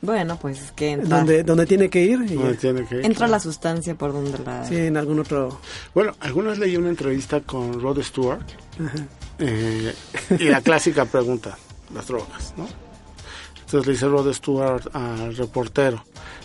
[0.00, 3.06] Bueno, pues es que entra, Donde, donde tiene que ir y donde tiene que ir.
[3.06, 4.66] entra la sustancia por donde la...
[4.66, 5.60] Sí, en algún otro...
[5.94, 8.44] Bueno, algunas leí una entrevista con Rod Stewart
[9.38, 9.94] eh,
[10.38, 11.56] y la clásica pregunta,
[11.94, 12.66] las drogas, ¿no?
[13.60, 16.04] Entonces le dice Rod Stewart al reportero,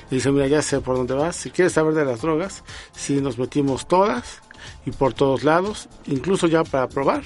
[0.09, 2.63] le dice, mira, ya sé por dónde vas, si quieres saber de las drogas,
[2.95, 4.39] si nos metimos todas
[4.85, 7.23] y por todos lados, incluso ya para probar,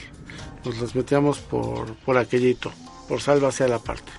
[0.65, 2.71] nos las metíamos por, por aquellito,
[3.07, 4.11] por salva hacia la parte.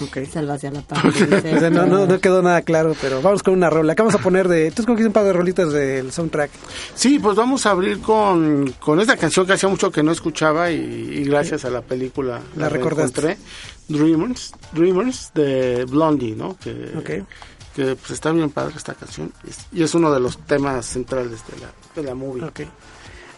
[0.00, 0.18] Ok.
[0.32, 1.08] Salva hacia la parte.
[1.24, 1.54] dice.
[1.54, 3.92] O sea, no, no, no quedó nada claro, pero vamos con una rola.
[3.92, 4.72] Acá vamos a poner de...
[4.72, 6.50] Tú escogiste un par de rolitas del soundtrack.
[6.96, 10.68] Sí, pues vamos a abrir con, con esta canción que hacía mucho que no escuchaba
[10.72, 13.20] y, y gracias a la película La recordaste.
[13.20, 13.46] reencontré.
[13.86, 16.56] Dreamers, Dreamers de Blondie, ¿no?
[16.58, 17.28] Que, Ok.
[17.76, 19.30] que pues está bien padre esta canción
[19.72, 22.42] y es uno de los temas centrales de la, de la movie.
[22.42, 22.60] Ok.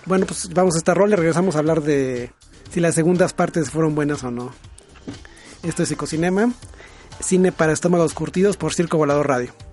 [0.06, 2.30] Bueno, pues vamos a esta rola y regresamos a hablar de
[2.70, 4.52] si las segundas partes fueron buenas o no.
[5.64, 6.52] Esto es Psicocinema,
[7.20, 9.65] cine para estómagos curtidos por Circo Volador Radio.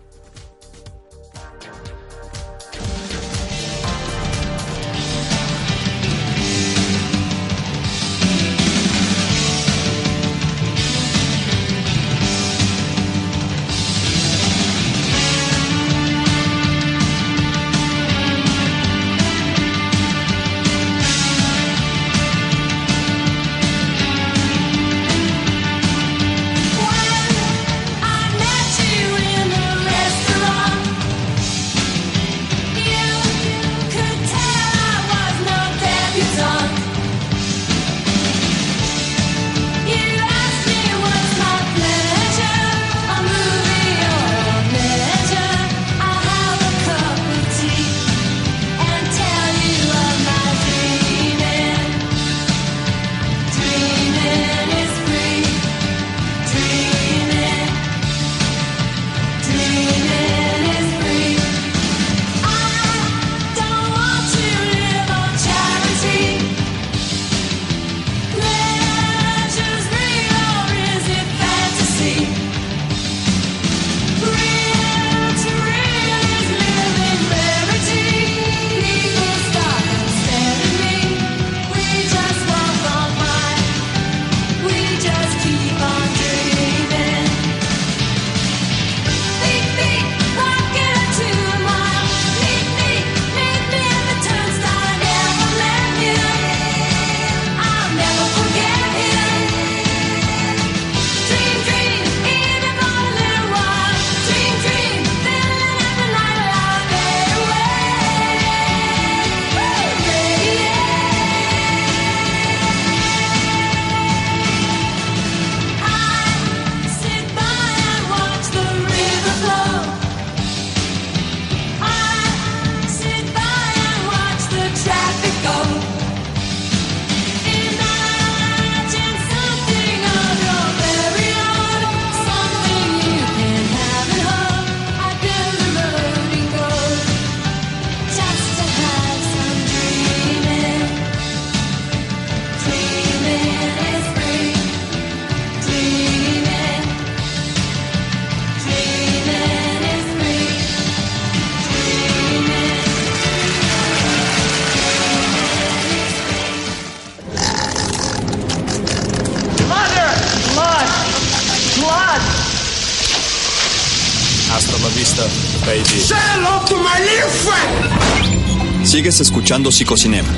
[168.85, 170.29] Sigues escuchando Psicocinema,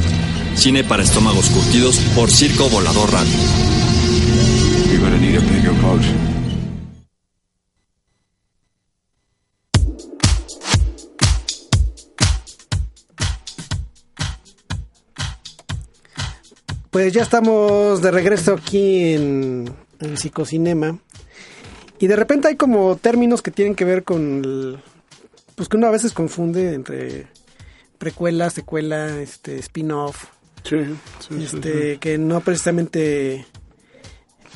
[0.55, 3.31] cine para estómagos curtidos por Circo Volador Radio.
[4.99, 6.01] gonna need a bigger boat.
[16.89, 20.97] Pues ya estamos de regreso aquí en, en Psicocinema.
[21.99, 24.41] Y de repente hay como términos que tienen que ver con...
[24.43, 24.79] el-
[25.55, 27.27] pues que uno a veces confunde entre
[27.97, 30.25] precuela, secuela, este, spin-off,
[30.63, 30.77] Sí,
[31.19, 31.97] sí, este, sí.
[31.99, 33.45] que no precisamente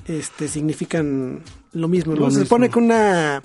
[0.08, 2.13] este, significan lo mismo.
[2.15, 2.19] ¿no?
[2.21, 2.43] Lo Se mismo.
[2.45, 3.41] supone que una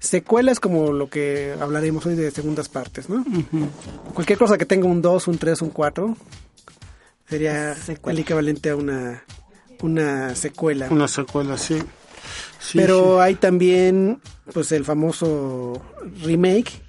[0.00, 3.24] secuela es como lo que hablaremos hoy de segundas partes, ¿no?
[4.12, 6.16] Cualquier cosa que tenga un 2, un 3, un 4
[7.28, 8.18] sería Secuela.
[8.18, 9.22] el equivalente a una,
[9.80, 10.88] una secuela.
[10.90, 11.78] Una secuela, sí.
[12.58, 13.20] Sí, Pero sí.
[13.22, 14.20] hay también
[14.52, 15.80] pues el famoso
[16.22, 16.82] remake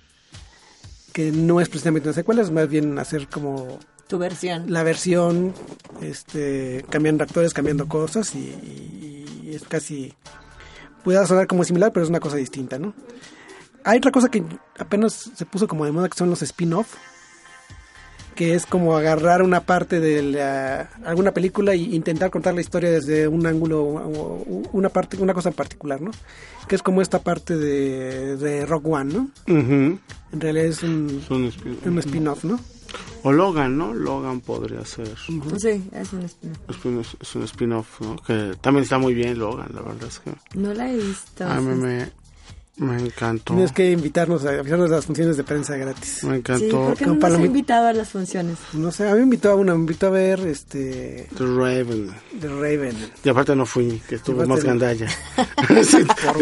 [1.13, 4.71] que no es precisamente una secuela, es más bien hacer como Tu versión.
[4.71, 5.53] la versión,
[6.01, 8.39] este, cambiando actores, cambiando cosas y,
[9.43, 10.13] y es casi,
[11.03, 12.93] puede sonar como similar, pero es una cosa distinta, ¿no?
[13.83, 14.43] Hay otra cosa que
[14.79, 16.95] apenas se puso como de moda que son los spin-off,
[18.35, 22.89] que es como agarrar una parte de la- alguna película e intentar contar la historia
[22.91, 23.83] desde un ángulo
[24.73, 26.11] una parte, una cosa en particular, ¿no?
[26.67, 29.29] Que es como esta parte de, de Rock One, ¿no?
[29.47, 29.99] Ujú.
[30.31, 32.59] En realidad es un, Es un spin- un spin-off, ¿no?
[33.23, 33.93] O Logan, ¿no?
[33.93, 35.07] Logan podría ser.
[35.57, 36.59] Sí, es un spin-off.
[36.69, 38.15] Es un, es un spin-off, ¿no?
[38.17, 41.45] Que también está muy bien Logan, la verdad es que No la he visto.
[41.45, 42.11] a mí me,
[42.77, 43.53] me encantó.
[43.53, 46.23] Tienes que invitarnos a avisarnos de las funciones de prensa gratis.
[46.23, 48.57] Me Sí, encantó porque no nos ha invitado a las funciones.
[48.73, 52.11] No sé, a mí me invitó a una, me invitó a ver este The Raven.
[52.41, 52.97] The Raven.
[53.23, 55.07] Y aparte no fui, que estuvo más gandalla.
[55.83, 55.97] Sí,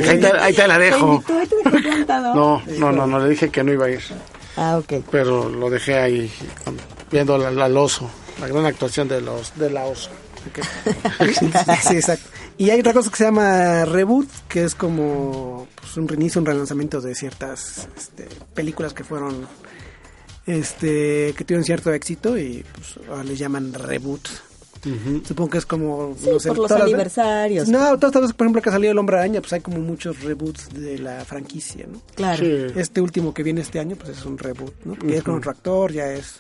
[0.10, 1.14] ahí, te, ahí te la Te dejo.
[1.16, 2.34] invitó y te plantado.
[2.36, 4.02] No, no, no, no, le dije que no iba a ir.
[4.58, 5.04] Ah, ok.
[5.12, 6.32] Pero lo dejé ahí,
[7.12, 10.10] viendo la, la- al oso, la gran actuación de los de la oso.
[11.88, 12.30] sí, exacto.
[12.62, 16.46] Y hay otra cosa que se llama reboot, que es como pues, un reinicio, un
[16.46, 19.48] relanzamiento de ciertas este, películas que fueron
[20.46, 24.28] este que tuvieron cierto éxito y pues ahora les llaman reboot.
[25.28, 27.68] Supongo que es como Sí, por los todas las- aniversarios.
[27.68, 29.80] No, todas las veces, por ejemplo, que ha salido El Hombre Araña, pues hay como
[29.80, 32.00] muchos reboots de la franquicia, ¿no?
[32.16, 32.44] Claro.
[32.44, 32.66] Sí.
[32.80, 34.96] Este último que viene este año, pues es un reboot, ¿no?
[34.96, 36.40] Que es con otro actor, ya es...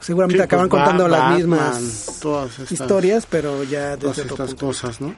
[0.00, 4.16] Seguramente Sí, acaban pues, contando Ba- las Batman, mismas todas estas- historias, pero ya todas
[4.16, 4.66] desde otro estas punto.
[4.66, 5.14] cosas, ¿no?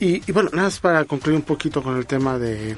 [0.00, 2.76] Y, y bueno, nada más para concluir un poquito con el tema de...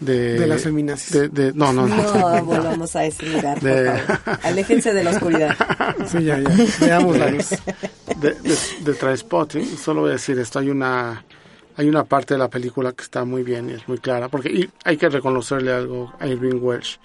[0.00, 1.12] De, De las feminazis.
[1.12, 1.96] de- de- no, no, no.
[1.96, 4.38] No, volvamos a ese lugar, por favor.
[4.44, 5.56] Aléjense de la oscuridad.
[6.06, 6.48] Sí, ya, ya.
[6.80, 7.48] Veamos la luz.
[8.20, 11.24] de, de, de Trainspotting, solo voy a decir esto, hay una
[11.76, 14.48] hay una parte de la película que está muy bien y es muy clara, porque
[14.50, 16.98] y hay que reconocerle algo a Irving Welsh,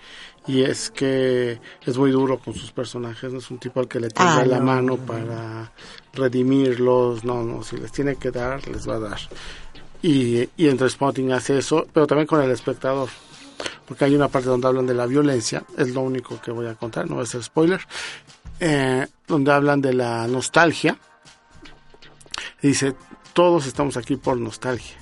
[0.48, 4.00] y es que es muy duro con sus personajes, no es un tipo al que
[4.00, 4.66] le tiende Ah, la no.
[4.66, 5.72] mano para
[6.14, 9.20] redimirlos, no, no, si les tiene que dar, les va a dar.
[10.02, 13.10] Y, y en Trainspotting hace eso, pero también con el espectador.
[13.88, 16.76] Porque hay una parte donde hablan de la violencia, es lo único que voy a
[16.76, 17.80] contar, no va a ser spoiler,
[18.60, 20.98] eh, donde hablan de la nostalgia,
[22.62, 22.96] dice,
[23.34, 24.98] todos estamos aquí por nostalgia.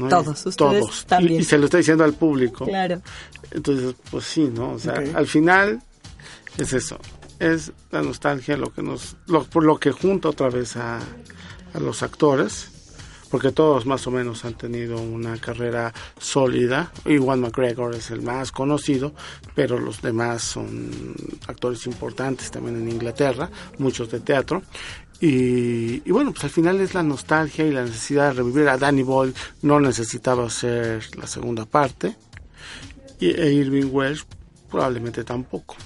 [0.00, 0.08] ¿No?
[0.08, 1.02] Todos, ustedes todos.
[1.02, 1.40] Y- también.
[1.40, 2.64] Y, se lo está diciendo al público.
[2.64, 3.00] Claro.
[3.50, 4.72] Entonces, pues sí, ¿no?
[4.72, 5.82] O sea, al final
[6.58, 6.98] es eso.
[7.38, 11.78] Es la nostalgia lo que nos, lo, por lo que junta otra vez a, a
[11.80, 12.68] los actores.
[13.30, 16.90] Porque todos más o menos han tenido una carrera sólida.
[17.04, 19.14] Iwan McGregor es el más conocido,
[19.54, 21.14] pero los demás son
[21.46, 24.64] actores importantes también en Inglaterra, muchos de teatro.
[25.20, 28.78] Y, y bueno, pues al final es la nostalgia y la necesidad de revivir a
[28.78, 29.34] Danny Boyle.
[29.62, 32.16] No necesitaba hacer la segunda parte
[33.20, 34.24] y e Irving Welsh
[34.70, 35.76] probablemente tampoco.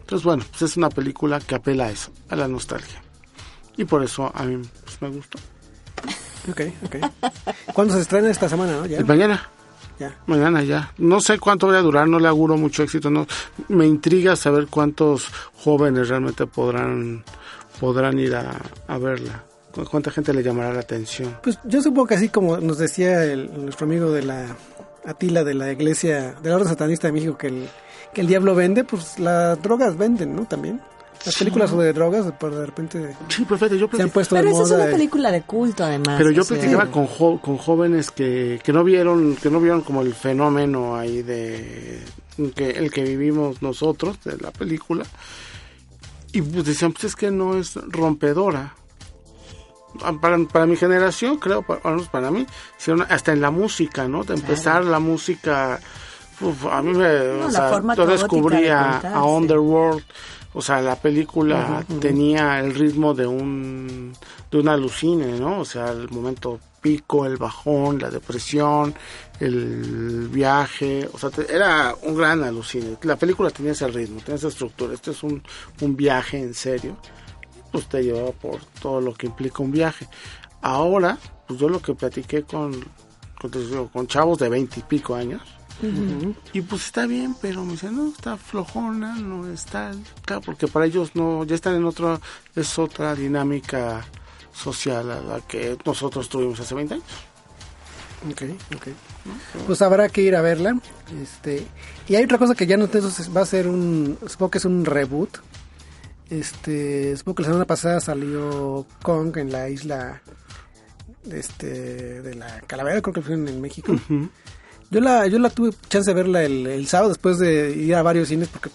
[0.00, 3.00] Entonces, bueno, pues es una película que apela a eso, a la nostalgia.
[3.76, 5.38] Y por eso a mí pues, me gustó.
[6.50, 6.96] Ok, ok.
[7.72, 8.86] ¿Cuándo se estrena esta semana, no?
[8.86, 9.00] Ya.
[9.00, 9.48] Y mañana,
[9.98, 10.18] ya.
[10.26, 10.92] mañana ya.
[10.98, 13.10] No sé cuánto voy a durar, no le auguro mucho éxito.
[13.10, 13.26] No,
[13.68, 17.24] me intriga saber cuántos jóvenes realmente podrán
[17.82, 19.42] podrán ir a, a verla.
[19.74, 21.36] ¿Cu- ¿Cuánta gente le llamará la atención?
[21.42, 24.56] Pues yo supongo que así como nos decía el, nuestro amigo de la
[25.04, 27.68] Atila de la iglesia, de la orden satanista de México, que el,
[28.14, 30.44] que el diablo vende, pues las drogas venden, ¿no?
[30.46, 30.80] También.
[31.24, 33.74] Las películas sobre drogas, por de repente Sí, perfecto.
[33.76, 34.84] Yo se han puesto Pero de esa es moda.
[34.84, 36.14] una película de culto, además.
[36.18, 40.02] Pero yo platicaba con, jo- con jóvenes que, que no vieron que no vieron como
[40.02, 42.00] el fenómeno ahí de
[42.54, 45.04] que el que vivimos nosotros de la película
[46.32, 48.74] y pues decían pues es que no es rompedora
[50.00, 52.46] Ah, para, para mi generación creo para, para mí
[53.08, 55.78] hasta en la música no de empezar la música
[56.40, 59.22] uf, a mí me No, o sea, yo descubrí de a.
[59.22, 60.02] Underworld
[60.54, 64.12] O sea, la película tenía el ritmo de un
[64.50, 65.60] de un alucine, ¿no?
[65.60, 68.94] O sea, el momento pico, el bajón, la depresión,
[69.40, 72.98] el viaje, o sea, te- era un gran alucine.
[73.02, 74.92] La película tenía ese ritmo, tenía esa estructura.
[74.92, 75.42] Este es un,
[75.80, 76.96] un viaje en serio.
[77.70, 80.06] Pues te lleva por todo lo que implica un viaje.
[80.60, 81.16] Ahora,
[81.48, 82.84] pues yo lo que platiqué con,
[83.92, 85.40] con chavos de veinte y pico años,
[86.52, 89.90] y pues está bien, pero me dicen, no, está flojona, no está,
[90.24, 92.20] claro, porque para ellos no, ya están en otra,
[92.54, 94.04] es otra dinámica
[94.52, 97.06] social a la que nosotros tuvimos hace 20 años.
[98.30, 98.42] Ok,
[98.76, 98.88] ok.
[99.66, 100.78] Pues habrá que ir a verla.
[101.20, 101.66] Este,
[102.08, 104.64] y hay otra cosa que ya no eso va a ser un, supongo que es
[104.64, 105.38] un reboot.
[106.30, 110.22] Este, supongo que la semana pasada salió Kong en la isla
[111.30, 113.94] este, de la Calavera, creo que fue en, México.
[114.90, 118.02] Yo la, yo la tuve chance de verla el, el sábado después de ir a
[118.02, 118.70] varios cines porque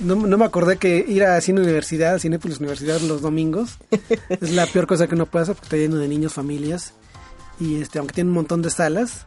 [0.00, 3.78] no, no me acordé que ir a cine universidad, Cinépolis Universidad los domingos
[4.28, 6.94] es la peor cosa que uno puede hacer porque está lleno de niños, familias
[7.58, 9.26] y este aunque tiene un montón de salas,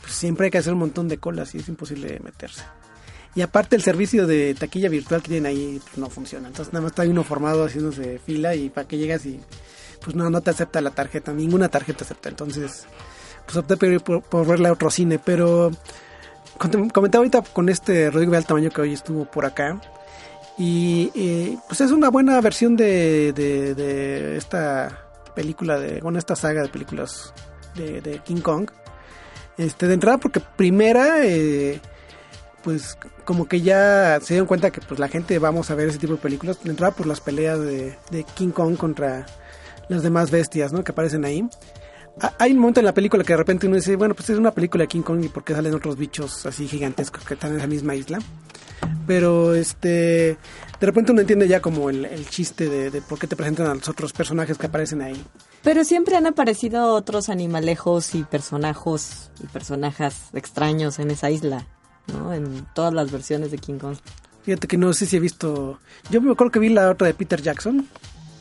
[0.00, 2.62] pues siempre hay que hacer un montón de colas y es imposible meterse.
[3.34, 6.48] Y aparte el servicio de taquilla virtual que tienen ahí pues, no funciona.
[6.48, 9.40] Entonces nada más está uno formado haciéndose fila y para que llegas y
[10.02, 12.28] pues no, no te acepta la tarjeta, ninguna tarjeta acepta.
[12.28, 12.86] Entonces
[13.44, 15.70] pues opté por, por, por verla a otro cine, pero
[16.56, 19.80] comentaba ahorita con este Rodrigo Real Tamaño que hoy estuvo por acá.
[20.56, 25.06] Y eh, pues es una buena versión de, de, esta
[25.36, 27.32] película de bueno esta saga de películas
[27.76, 28.70] de, King Kong.
[29.56, 31.80] Este de entrada porque primera eh,
[32.62, 35.98] pues como que ya se dieron cuenta que pues la gente vamos a ver ese
[35.98, 36.62] tipo de películas.
[36.62, 39.26] De entrada por las peleas de, de King Kong contra
[39.88, 40.84] las demás bestias ¿no?
[40.84, 41.42] que aparecen ahí.
[41.42, 41.48] Ah,
[42.38, 44.50] hay un momento en la película que de repente uno dice, bueno, pues es una
[44.50, 47.58] película de King Kong y por qué salen otros bichos así gigantescos que están en
[47.58, 48.18] esa misma isla.
[49.06, 50.36] Pero este,
[50.80, 53.66] de repente uno entiende ya como el, el chiste de, de por qué te presentan
[53.66, 55.22] a los otros personajes que aparecen ahí.
[55.62, 61.66] Pero siempre han aparecido otros animalejos y personajos y personajes extraños en esa isla,
[62.12, 62.32] ¿no?
[62.32, 63.96] En todas las versiones de King Kong.
[64.42, 65.78] Fíjate que no sé si he visto,
[66.10, 67.86] yo me acuerdo que vi la otra de Peter Jackson.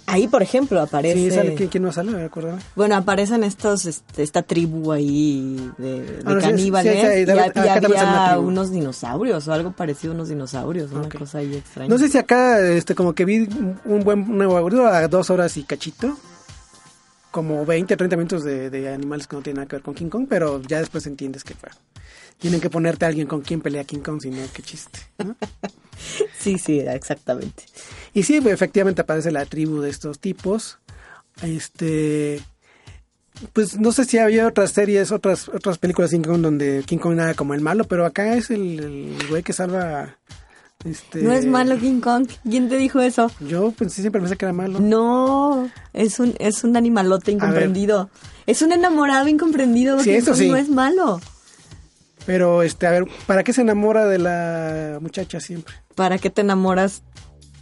[0.09, 1.15] Ahí, por ejemplo, aparece...
[1.15, 2.11] Sí, sale, ¿quién, quién no sale?
[2.11, 2.57] Me acuerdo.
[2.77, 7.31] Bueno, aparecen estos, este, esta tribu ahí de, de Ah, no, caníbales sí, sí, sí,
[7.55, 11.89] y, había unos dinosaurios o algo parecido a unos dinosaurios, una cosa ahí extraña.
[11.89, 13.49] No sé si acá, este, como que vi
[13.83, 16.17] un buen, una dura a dos horas y cachito,
[17.29, 20.09] como 20, 30 minutos de, de animales que no tienen nada que ver con King
[20.09, 21.69] Kong, pero ya después entiendes que fue.
[22.39, 24.99] Tienen que ponerte a alguien con quien pelea King Kong, si no, qué chiste.
[25.23, 25.35] ¿no?
[26.39, 27.63] Sí, sí, exactamente.
[28.13, 30.79] Y sí, efectivamente aparece la tribu de estos tipos.
[31.41, 32.41] Este.
[33.53, 36.97] Pues no sé si había otras series, otras otras películas de King Kong donde King
[36.97, 40.17] Kong era como el malo, pero acá es el, el güey que salva.
[40.83, 42.27] Este, No es malo King Kong.
[42.43, 43.31] ¿Quién te dijo eso?
[43.39, 44.79] Yo pensé, siempre pensé que era malo.
[44.79, 48.09] No, es un, es un animalote incomprendido.
[48.45, 49.99] Es un enamorado incomprendido.
[49.99, 50.49] Sí, King eso Kong sí.
[50.49, 51.19] No es malo.
[52.25, 55.73] Pero, este, a ver, ¿para qué se enamora de la muchacha siempre?
[55.95, 57.01] ¿Para qué te enamoras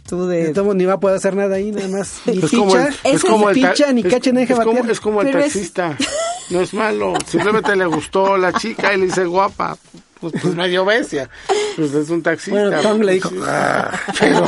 [0.06, 0.52] tú de...?
[0.54, 2.20] Modos, ni va a poder hacer nada ahí, nada más.
[2.26, 4.54] Ni Es como el, ficha, es como ni el ficha, ni es- cacha, ni deja
[4.54, 5.96] es como, es como el taxista.
[6.50, 7.14] No es malo.
[7.26, 9.76] Simplemente le gustó la chica y le dice guapa.
[10.20, 11.28] Pues, pues medio bestia.
[11.76, 12.58] Pues es un taxista.
[12.58, 14.14] Bueno, Tom le dijo, Pues, sí.
[14.20, 14.44] pero,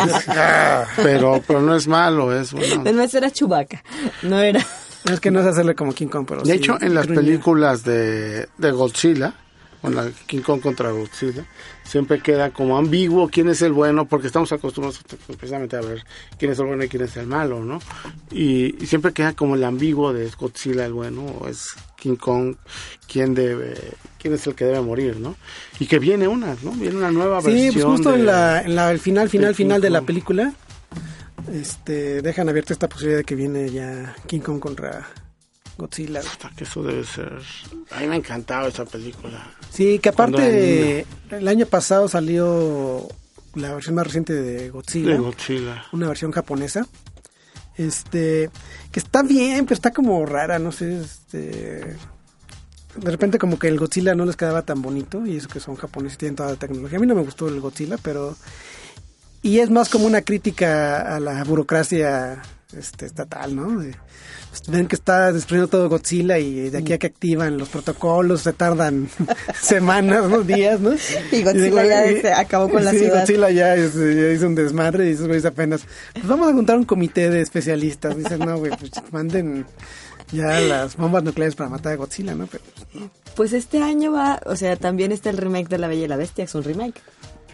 [0.97, 2.81] pero, pero no es malo, es bueno.
[2.81, 3.83] Además era Chubaca,
[4.23, 4.65] no era...
[5.11, 7.21] Es que no es hacerle como King Kong, pero De sí, hecho, en las gruñe.
[7.21, 9.33] películas de, de Godzilla,
[9.81, 11.45] con la King Kong contra Godzilla,
[11.89, 15.01] siempre queda como ambiguo quién es el bueno, porque estamos acostumbrados
[15.39, 16.05] precisamente a ver
[16.39, 17.81] quién es el bueno y quién es el malo, ¿no?
[18.31, 22.57] Y, y siempre queda como el ambiguo de Godzilla el bueno o es King Kong
[23.11, 23.75] quién debe,
[24.19, 25.35] quién es el que debe morir, ¿no?
[25.81, 26.73] Y que viene una, ¿no?
[26.73, 27.73] Viene una nueva Sí, versión.
[27.73, 30.53] pues justo de- en, la, en la, el final, final, final de la película,
[31.53, 35.09] este, dejan abierta esta posibilidad de que viene ya King Kong contra
[35.79, 36.21] Godzilla.
[36.21, 37.41] Puta, que eso debe ser.
[37.93, 39.51] A mí me ha encantado esa película.
[39.71, 43.07] Sí, que aparte el año pasado salió
[43.55, 45.85] la versión más reciente de Godzilla, De Godzilla.
[45.93, 46.87] una versión japonesa.
[47.77, 48.51] Este,
[48.91, 51.97] que está bien, pero está como rara, no sé, este
[52.97, 55.77] de repente como que el Godzilla no les quedaba tan bonito y eso que son
[55.77, 56.99] japoneses y tienen toda la tecnología.
[56.99, 58.37] A mí no me gustó el Godzilla, pero
[59.43, 62.43] y es más como una crítica a la burocracia
[62.77, 63.79] este, estatal, ¿no?
[63.79, 63.95] De-
[64.67, 68.53] ven que está destruyendo todo Godzilla y de aquí a que activan los protocolos se
[68.53, 69.09] tardan
[69.61, 70.43] semanas, ¿no?
[70.43, 70.93] Días, ¿no?
[71.33, 73.21] Y Godzilla ya se acabó con la sí, ciudad.
[73.21, 75.83] Godzilla ya, ya hizo un desmadre y esos güeyes apenas,
[76.13, 78.17] pues vamos a juntar un comité de especialistas.
[78.17, 79.67] Dicen, no, güey, pues manden
[80.33, 82.47] ya las bombas nucleares para matar a Godzilla, ¿no?
[82.47, 82.65] Pero,
[83.35, 86.17] Pues este año va, o sea, también está el remake de La Bella y la
[86.17, 87.01] Bestia, es un remake.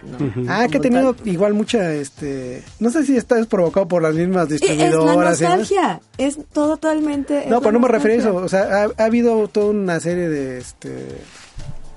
[0.04, 0.44] ¿No?
[0.48, 1.28] Ah, que ha tenido tal.
[1.28, 2.62] igual mucha, este...
[2.80, 5.40] No sé si está provocado por las mismas Eh, Es la distribuidoras.
[5.40, 7.44] y nostalgia, es totalmente...
[7.44, 8.34] es No, pero no me refería a eso.
[8.36, 10.92] O sea, ha, ha habido toda una serie de, este,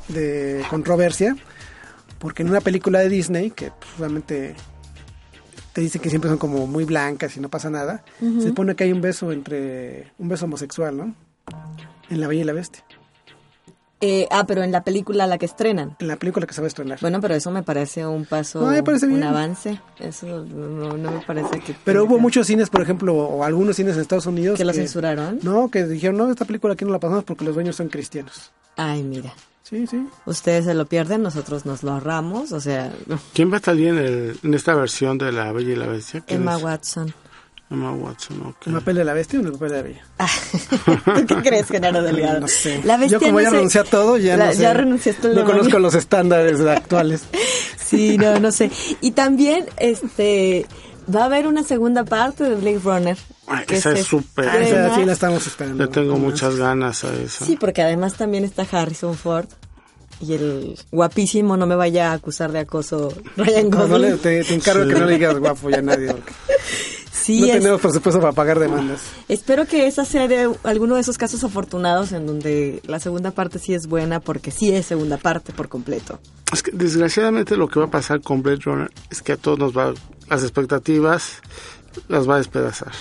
[0.10, 1.36] de controversia.
[2.20, 4.56] Porque en una película de Disney, que pues, obviamente
[5.74, 8.04] te dicen que siempre son como muy blancas y no pasa nada,
[8.42, 10.12] se pone que hay un beso entre...
[10.18, 11.14] Un beso homosexual, ¿no?
[12.10, 12.84] En La Bella y la Bestia.
[14.00, 15.96] Eh, ah, pero en la película la que estrenan.
[16.00, 17.00] En la película que se va a estrenar.
[17.02, 19.24] Bueno, pero eso me parece un paso, No, me parece un bien.
[19.24, 19.82] avance.
[20.00, 21.76] Eso no, no me parece que...
[21.84, 24.58] Pero hubo muchos cines, por ejemplo, o algunos cines en Estados Unidos.
[24.58, 25.40] ¿Que lo censuraron?
[25.42, 28.52] No, que dijeron, no, esta película aquí no la pasamos porque los dueños son cristianos.
[28.76, 29.34] Ay, mira.
[29.64, 30.08] Sí, sí.
[30.26, 32.90] Ustedes se lo pierden, nosotros nos lo ahorramos, o sea,
[33.34, 36.22] ¿Quién va a salir en, el- en esta versión de La Bella y la Bestia?
[36.26, 36.64] ¿Quién Emma es?
[36.64, 37.14] Watson.
[37.70, 38.68] Emma Watson, ok.
[38.68, 40.06] ¿El papel de la bestia o el papel de la bella?
[40.20, 40.30] Ah,
[41.16, 42.40] ¿Tú qué crees, Genaro Delgado?
[42.40, 42.82] No sé.
[42.86, 44.58] La bestia Yo como no ya sé- renuncié a todo, ya La- no sé.
[44.62, 45.58] Ya renunciaste al No demonio.
[45.60, 47.24] conozco los estándares actuales.
[47.88, 48.70] Sí, no, no sé.
[49.00, 50.66] Y también, este,
[51.14, 53.18] va a haber una segunda parte de Blade Runner.
[53.48, 54.50] Ay, que esa es súper.
[54.50, 55.86] Ah, estrena- esa sí la estamos esperando.
[55.86, 57.46] Le tengo muchas ganas a esa.
[57.46, 59.46] Sí, porque además también está Harrison Ford.
[60.20, 64.12] Y el guapísimo, no me vaya a acusar de acoso, Ryan No, no Gosling.
[64.12, 66.08] le- te, te encargo que no le digas guapo ya a nadie.
[66.08, 66.34] porque
[67.28, 69.02] sí, no es- tenemos presupuesto para pagar demandas.
[69.28, 73.60] espero que esa sea de alguno de esos casos afortunados en donde la segunda parte
[73.60, 76.20] sí es buena, porque sí es segunda parte por completo.
[76.54, 79.60] Es que desgraciadamente lo que va a pasar con Blade Runner es que a todos
[79.60, 79.94] nos va,
[80.30, 81.42] las expectativas
[82.08, 82.92] las va a despedazar.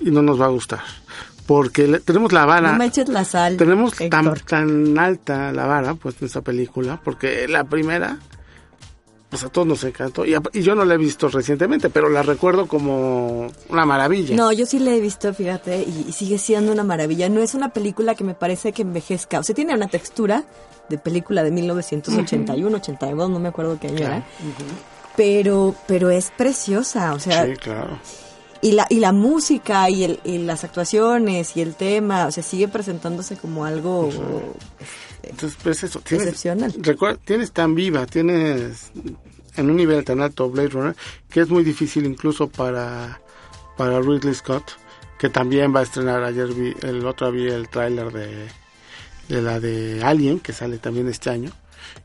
[0.00, 0.80] Y no nos va a gustar.
[1.46, 5.66] Porque le- tenemos la vara, No me eches la sal, tenemos tan, tan alta la
[5.66, 8.18] vara pues en esta película porque la primera
[9.34, 12.08] pues a todos nos encantó y, a- y yo no la he visto recientemente pero
[12.08, 14.36] la recuerdo como una maravilla.
[14.36, 17.28] No, yo sí la he visto, fíjate, y, y sigue siendo una maravilla.
[17.28, 19.40] No es una película que me parece que envejezca.
[19.40, 20.44] O sea, tiene una textura
[20.88, 24.24] de película de 1981, 82, no me acuerdo qué año era.
[25.16, 27.98] Pero, pero es preciosa, o sea, Sí, claro.
[28.62, 32.42] y la, y la música y, el, y las actuaciones y el tema, o sea,
[32.42, 34.10] sigue presentándose como algo...
[35.30, 36.74] Entonces, pues eso, tienes, Excepcional.
[36.78, 38.90] recuerda, tienes tan viva, tienes
[39.56, 40.96] en un nivel tan alto Blade Runner,
[41.28, 43.20] que es muy difícil incluso para,
[43.76, 44.72] para Ridley Scott,
[45.18, 48.48] que también va a estrenar, ayer vi, el otro vi el tráiler de,
[49.28, 51.50] de la de Alien, que sale también este año,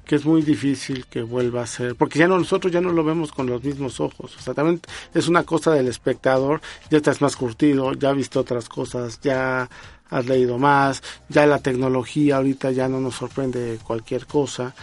[0.06, 3.04] que es muy difícil que vuelva a ser, porque ya no, nosotros ya no lo
[3.04, 4.82] vemos con los mismos ojos, o sea, también
[5.14, 9.70] es una cosa del espectador, ya estás más curtido, ya has visto otras cosas, ya
[10.10, 14.74] has leído más, ya la tecnología ahorita ya no nos sorprende cualquier cosa,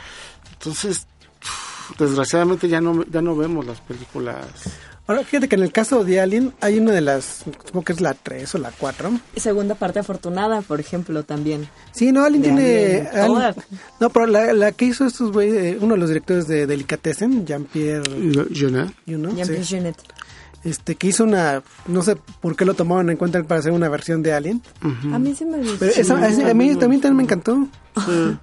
[0.52, 1.06] entonces,
[1.98, 4.46] desgraciadamente ya no, ya no vemos las películas.
[5.08, 8.00] Ahora, fíjate que en el caso de Alien hay una de las, supongo que es
[8.00, 9.10] la 3 o la 4.
[9.36, 11.68] Segunda parte afortunada, por ejemplo, también.
[11.92, 13.08] Sí, no, Alien De tiene...
[13.12, 13.54] Alien, Alien-
[14.00, 17.46] no, pero la, la que hizo estos güey, eh, uno de los directores de Delicatessen,
[17.46, 18.46] Jean-Pierre, know?
[18.50, 19.96] you know, Jean-Pierre sí, Jeunet.
[20.64, 23.88] este, que hizo una, no sé por qué lo tomaron en cuenta para hacer una
[23.88, 24.60] versión de Alien.
[25.12, 25.76] A mí sí me gustó.
[25.78, 27.68] Pero esa- a, a mí también, también me encantó.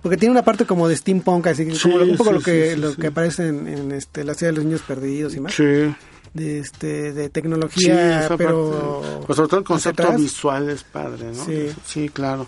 [0.02, 2.70] Porque tiene una parte como de steampunk, así Sí, como un poco sí, lo que
[2.70, 3.02] sí, sí, lo sí.
[3.02, 5.54] que aparece en, en, este, la ciudad de los niños perdidos y más.
[5.54, 5.94] Sí.
[6.34, 9.26] De este de tecnología, pero parte.
[9.28, 11.46] Pues sobre todo el concepto visual es padre, ¿no?
[11.46, 11.72] Sí.
[11.86, 12.48] Sí, claro.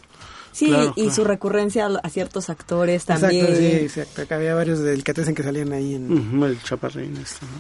[0.51, 1.15] Sí, Claro, y claro.
[1.15, 3.55] su recurrencia a, a ciertos actores Exacto, también.
[3.55, 4.25] sí, exacto.
[4.27, 7.51] que Había varios de Delicatessen que salían ahí en, El chaparrín este, ¿no?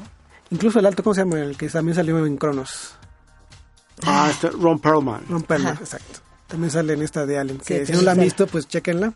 [0.49, 1.39] incluso el alto, ¿cómo se llama?
[1.41, 2.95] El que también salió en Cronos.
[4.03, 5.25] Ah, este, Ron Perlman.
[5.29, 5.83] Ron Perlman, Ajá.
[5.83, 6.19] exacto.
[6.47, 9.13] También sale en esta de Allen, que Sí, si no la han visto, pues chequenla.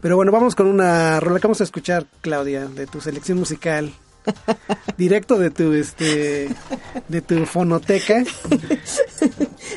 [0.00, 3.92] Pero bueno, vamos con una rola que vamos a escuchar, Claudia, de tu selección musical.
[4.96, 6.48] Directo de tu este
[7.08, 8.22] de tu fonoteca.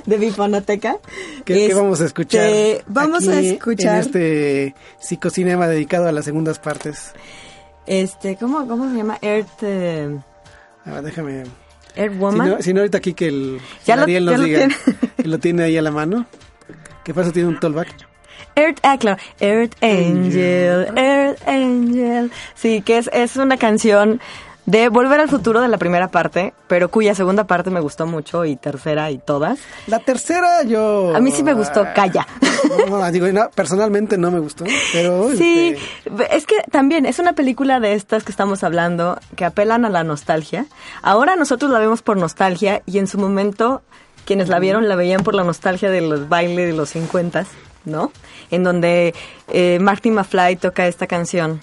[0.05, 0.97] de Bifonoteca.
[1.45, 2.49] ¿Qué, qué Este, vamos a escuchar?
[2.87, 3.95] Vamos a escuchar.
[3.95, 7.13] En este psicocinema dedicado a las segundas partes.
[7.87, 9.17] Este, ¿cómo, ¿cómo se llama?
[9.21, 10.17] Earth, eh,
[10.85, 11.43] A ver, déjame.
[11.95, 12.49] Earth Si Woman.
[12.49, 14.59] no, si no, ahorita aquí que el Ya lo- Ariel nos lo diga.
[14.59, 14.75] tiene.
[15.17, 16.25] que lo tiene ahí a la mano.
[17.03, 17.87] Que pasa tiene un tollback.
[18.55, 19.17] Earth, ah, claro.
[19.39, 22.31] Earth Angel, Earth Angel.
[22.55, 24.19] Sí, que es, es una canción
[24.65, 28.45] de Volver al Futuro de la primera parte, pero cuya segunda parte me gustó mucho
[28.45, 29.59] y tercera y todas.
[29.87, 31.13] La tercera yo...
[31.15, 32.27] A mí sí me gustó, calla.
[32.87, 35.31] No, no, digo, no, personalmente no me gustó, pero...
[35.35, 35.75] Sí,
[36.05, 39.89] este, es que también es una película de estas que estamos hablando que apelan a
[39.89, 40.67] la nostalgia.
[41.01, 43.81] Ahora nosotros la vemos por nostalgia y en su momento
[44.25, 47.45] quienes la vieron la veían por la nostalgia de los bailes de los 50,
[47.85, 48.11] ¿no?
[48.51, 49.13] En donde
[49.49, 51.61] eh, Marty McFly toca esta canción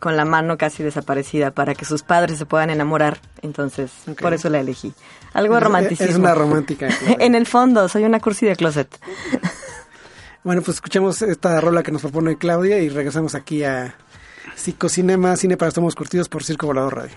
[0.00, 3.18] con la mano casi desaparecida para que sus padres se puedan enamorar.
[3.42, 3.90] Entonces,
[4.20, 4.92] por eso la elegí.
[5.32, 5.60] Algo de
[6.10, 7.16] Es- una romántica, claro.
[7.20, 8.88] en el fondo, soy una cursi de closet.
[10.44, 13.94] Bueno, pues escuchemos esta rola que nos propone Claudia y regresamos aquí a
[14.54, 17.16] Psicocinema, cine para estómagos curtidos por Circo Volador Radio.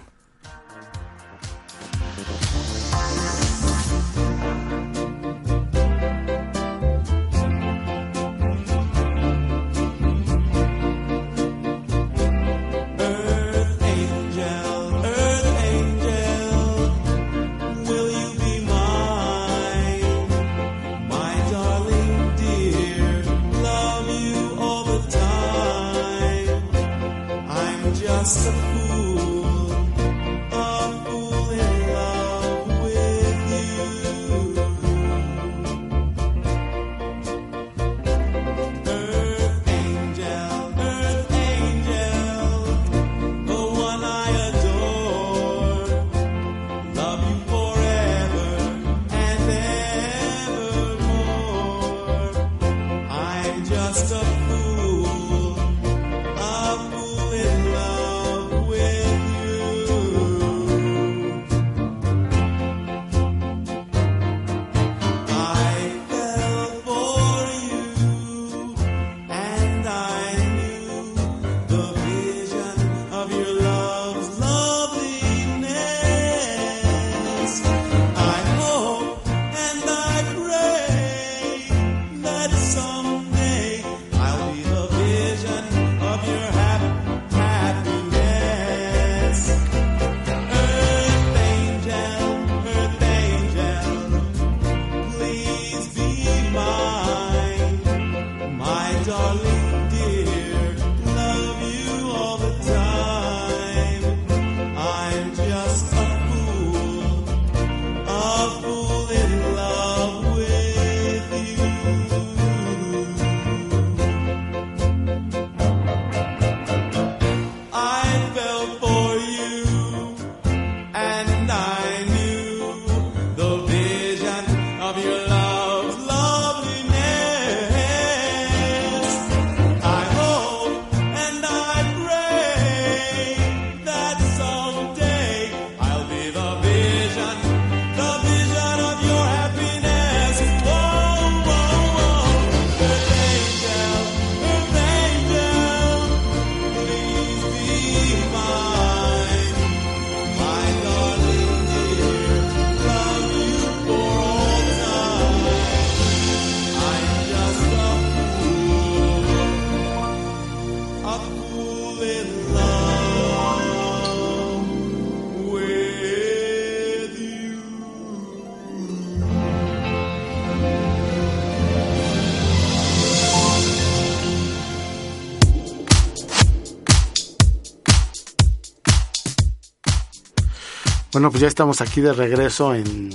[181.19, 183.09] Bueno, pues ya estamos aquí de regreso en,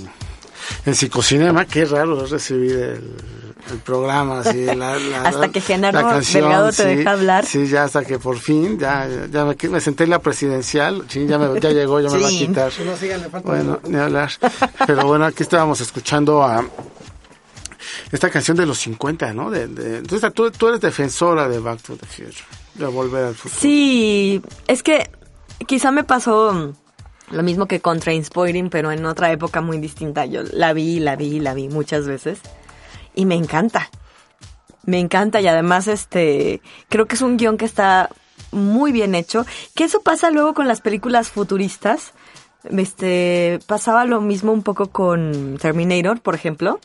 [0.85, 1.65] en Psicocinema.
[1.65, 3.15] Qué raro recibir el,
[3.71, 4.41] el programa.
[4.41, 7.47] Así, la, la- Hasta que Genaro la Delgado te deja hablar.
[7.47, 11.03] Sí, ya hasta que por fin, ya, ya me, me senté en la presidencial.
[11.09, 12.45] Sí, ya, me, ya llegó, ya me va a Sí.
[12.45, 12.71] quitar.
[12.85, 14.29] No, síganle, falta Bueno, ni hablar.
[14.85, 16.63] Pero bueno, aquí estábamos escuchando a
[18.11, 19.49] esta canción de los 50, ¿no?
[19.49, 22.35] De, de- entonces tú, tú eres defensora de Back to the Future,
[22.75, 23.59] de Volver al Futuro.
[23.59, 25.09] Sí, es que
[25.65, 26.71] quizá me pasó
[27.31, 30.25] lo mismo que con Trainspotting, pero en otra época muy distinta.
[30.25, 32.39] Yo la vi, la vi, la vi muchas veces
[33.15, 33.89] y me encanta.
[34.85, 38.09] Me encanta y además este creo que es un guion que está
[38.51, 39.45] muy bien hecho.
[39.73, 42.13] Que eso pasa luego con las películas futuristas.
[42.63, 46.79] Este pasaba lo mismo un poco con Terminator, por ejemplo.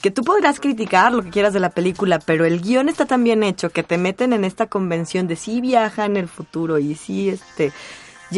[0.00, 3.22] Que tú podrás criticar lo que quieras de la película, pero el guion está tan
[3.22, 6.94] bien hecho que te meten en esta convención de sí viaja en el futuro y
[6.94, 7.72] sí este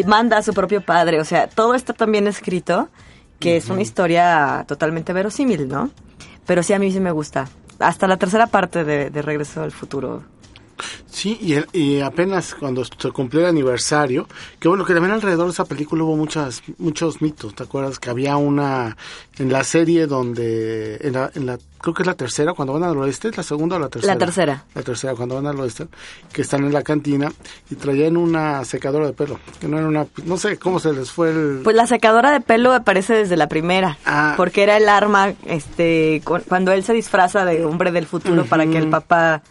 [0.06, 1.20] manda a su propio padre.
[1.20, 2.88] O sea, todo está tan bien escrito
[3.38, 5.90] que es una historia totalmente verosímil, ¿no?
[6.46, 7.48] Pero sí, a mí sí me gusta.
[7.78, 10.22] Hasta la tercera parte de, de Regreso al Futuro.
[11.10, 14.26] Sí, y, el- y apenas cuando se cumplió el aniversario,
[14.58, 17.98] que bueno, que también alrededor de esa película hubo muchas, muchos mitos, ¿te acuerdas?
[17.98, 18.96] Que había una,
[19.38, 22.84] en la serie donde, en la, en la, creo que es la tercera, cuando van
[22.84, 24.14] al oeste, ¿es la segunda o la tercera?
[24.14, 24.64] La tercera.
[24.74, 25.86] La tercera, cuando van al oeste,
[26.32, 27.30] que están en la cantina
[27.70, 31.10] y traían una secadora de pelo, que no era una, no sé cómo se les
[31.10, 31.60] fue el...
[31.64, 34.34] Pues la secadora de pelo aparece desde la primera, Ah.
[34.36, 38.66] porque era el arma, este, cu- cuando él se disfraza de hombre del futuro para
[38.66, 39.42] que el papá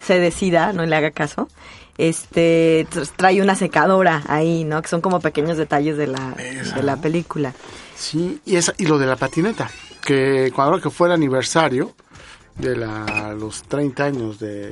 [0.00, 1.48] se decida, no le haga caso.
[1.96, 4.80] Este tr- trae una secadora ahí, ¿no?
[4.82, 6.34] Que son como pequeños detalles de la,
[6.74, 7.52] de la película.
[7.96, 9.68] Sí, y, esa, y lo de la patineta,
[10.04, 11.94] que cuando que fue el aniversario
[12.54, 14.70] de la, los 30 años de,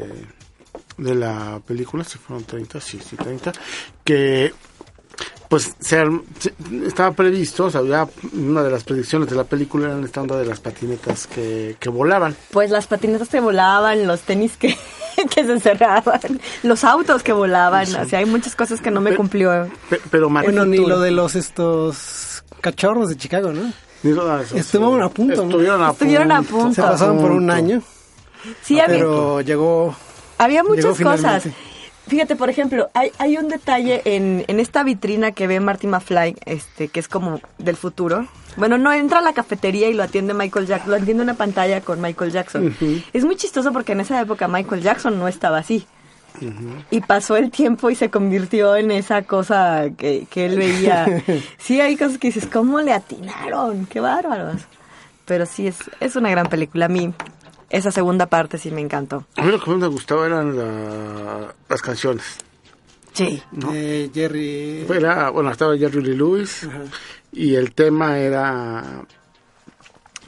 [0.99, 3.53] de la película, si fueron 30, sí, sí, 30,
[4.05, 4.53] que
[5.49, 6.05] pues se
[6.39, 6.55] se-
[6.87, 10.37] estaba previsto, o sea, había una de las predicciones de la película era esta onda
[10.39, 12.37] de las patinetas que, que volaban.
[12.51, 14.77] Pues las patinetas que volaban, los tenis que,
[15.35, 16.21] que se cerraban,
[16.63, 19.69] los autos que volaban, o sea, hay muchas cosas que no me Pero- cumplió.
[19.91, 23.73] Pe- pero Matt- Bueno, ni lo de los estos cachorros de Chicago, ¿no?
[24.03, 25.43] ni lo de eso, Estuvieron a punto, ¿no?
[25.45, 26.57] Estuvieron a Estuvieron a punto.
[26.59, 26.75] punto.
[26.75, 27.53] Se pasaron por un punto.
[27.53, 27.83] año,
[28.63, 29.97] Sí, había, pero llegó...
[30.39, 31.45] había llegó muchas cosas.
[32.09, 36.37] Fíjate, por ejemplo, hay, hay un detalle en, en esta vitrina que ve Marty McFly,
[36.45, 38.27] este, que es como del futuro.
[38.57, 41.81] Bueno, no entra a la cafetería y lo atiende Michael Jackson, lo atiende una pantalla
[41.81, 42.75] con Michael Jackson.
[43.13, 45.87] Es muy chistoso porque en esa época Michael Jackson no estaba así.
[46.91, 51.07] Y pasó el tiempo y se convirtió en esa cosa que, que él veía.
[51.59, 53.87] Sí, hay cosas que dices, ¿cómo le atinaron?
[53.87, 54.63] ¡Qué bárbaros!
[55.25, 56.87] Pero sí, es, es una gran película.
[56.87, 57.13] A mí,
[57.71, 59.25] esa segunda parte sí me encantó.
[59.37, 62.25] A mí lo que más me gustaba eran la- las canciones.
[63.13, 63.43] Sí.
[63.51, 64.87] de Jerry...
[64.91, 66.69] Era, bueno, estaba Jerry Lee Lewis
[67.33, 69.05] y el tema era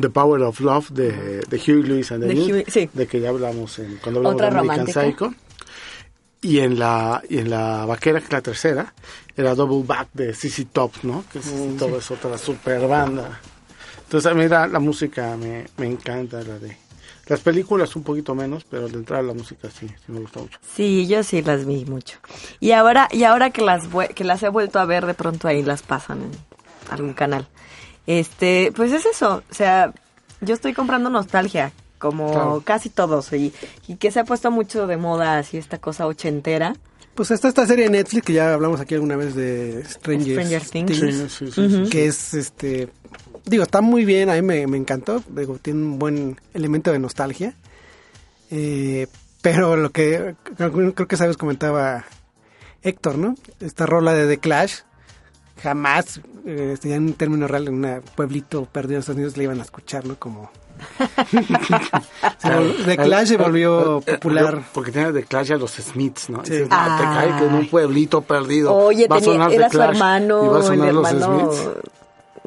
[0.01, 2.89] The Power of Love de, de Huey Lewis and the De sí.
[2.95, 5.26] de que ya hablamos en, cuando hablamos Otra de American romántica.
[5.28, 5.34] Psycho.
[6.41, 8.95] Y en la y en la vaquera, que es la tercera,
[9.36, 11.24] era Double Back de CC Top, ¿no?
[11.32, 13.41] Que CC Top es otra super banda.
[14.05, 16.76] Entonces a mí la, la música me, me encanta, la de...
[17.29, 20.59] Las películas un poquito menos, pero de entrada la música sí, sí me gusta mucho.
[20.74, 22.18] Sí, yo sí las vi mucho.
[22.59, 25.62] Y ahora, y ahora que las que las he vuelto a ver, de pronto ahí
[25.62, 26.31] las pasan en
[26.91, 27.47] algún canal.
[28.07, 29.93] Este, pues es eso, o sea,
[30.41, 32.62] yo estoy comprando nostalgia, como Claro.
[32.64, 33.53] casi todos, y,
[33.87, 36.74] y que se ha puesto mucho de moda así esta cosa ochentera.
[37.14, 40.62] Pues está esta serie de Netflix que ya hablamos aquí alguna vez de Stranger, Stranger
[40.62, 40.97] Things.
[40.97, 41.91] Sí, sí, sí, sí.
[41.91, 42.89] que es este
[43.49, 46.99] digo está muy bien a mí me, me encantó digo tiene un buen elemento de
[46.99, 47.55] nostalgia
[48.51, 49.07] Eh,
[49.42, 52.05] pero lo que creo, que sabes comentaba
[52.82, 54.74] Héctor no esta rola de The Clash
[55.62, 59.44] jamás eh, este, ya en términos real en un pueblito perdido en Estados Unidos le
[59.44, 60.51] iban a escuchar no como
[62.86, 66.44] The Clash se volvió popular Porque tiene The Clash a los Smiths, ¿no?
[66.44, 66.53] Sí.
[66.53, 68.74] Dices, no, te cae que en un pueblito perdido.
[68.74, 71.11] Oye, va a tenía- sonar The era su hermano, y va a el sonar los
[71.12, 71.68] hermano Smiths.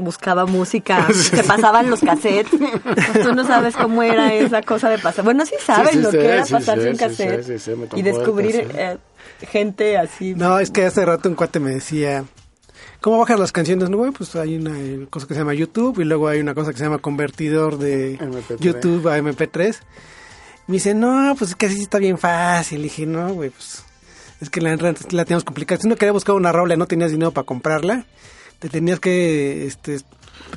[0.02, 2.60] Buscaba música, se pasaban los cassettes.
[3.24, 5.24] Tú no sabes cómo era esa cosa de pasar.
[5.24, 8.02] Bueno, sí saben Sí, sí, lo sí, que era sí, pasarse sí, un cassette y
[8.02, 8.98] descubrir eh,
[9.48, 10.34] gente así.
[10.36, 12.26] No, es que hace rato un cuate me decía,
[13.00, 13.90] ¿cómo bajas las canciones?
[13.90, 16.54] No, güey, pues hay una eh, cosa que se llama YouTube y luego hay una
[16.54, 18.60] cosa que se llama convertidor de MP3.
[18.60, 19.78] YouTube a MP3.
[20.68, 22.80] Me dice, no, pues es que así está bien fácil.
[22.80, 23.84] Le dije, no, güey, pues
[24.40, 25.80] es que la, la teníamos complicada.
[25.82, 28.06] Si uno quería buscar una rola y no tenías dinero para comprarla,
[28.62, 29.98] te tenías que este,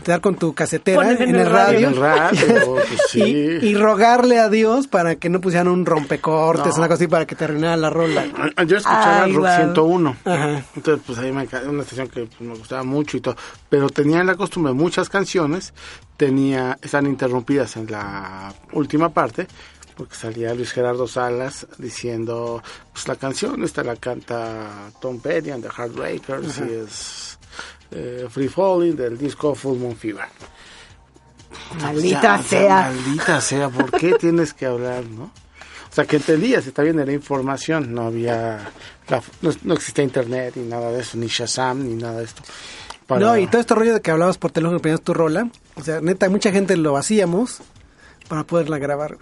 [0.05, 1.89] quedar con tu casetera en, el radio.
[1.89, 2.39] En el radio,
[2.75, 3.23] pues sí.
[3.23, 6.75] Y, y rogarle a Dios para que no pusieran un rompecortes, No.
[6.75, 8.27] una cosa así para que te arruinara la rola.
[8.67, 9.57] Yo escuchaba Ay, Rock guau.
[9.57, 10.17] 101.
[10.27, 10.65] Ajá.
[10.77, 13.37] Entonces, pues ahí me una estación que pues, me gustaba mucho y todo.
[13.71, 15.73] Pero tenía la costumbre, muchas canciones
[16.19, 19.47] tenía están interrumpidas en la última parte,
[19.97, 25.63] porque salía Luis Gerardo Salas diciendo, pues la canción esta la canta Tom Petty and
[25.65, 27.34] the Heartbreakers y es
[27.95, 30.27] eh, Free Falling del disco Full Moon Fever.
[31.81, 32.81] Maldita Ya, sea.
[32.93, 35.25] Maldita sea, ¿por qué tienes que hablar, no?
[35.25, 38.69] O sea, que entendías, está bien, era información, no había,
[39.09, 42.43] la- no, no existía internet ni nada de eso, ni Shazam, ni nada de esto.
[43.07, 45.49] Para- No, y todo este rollo de que hablabas por teléfono y ponías tu rola,
[45.77, 47.59] o sea, neta, mucha gente lo hacíamos
[48.29, 49.19] para poderla grabar.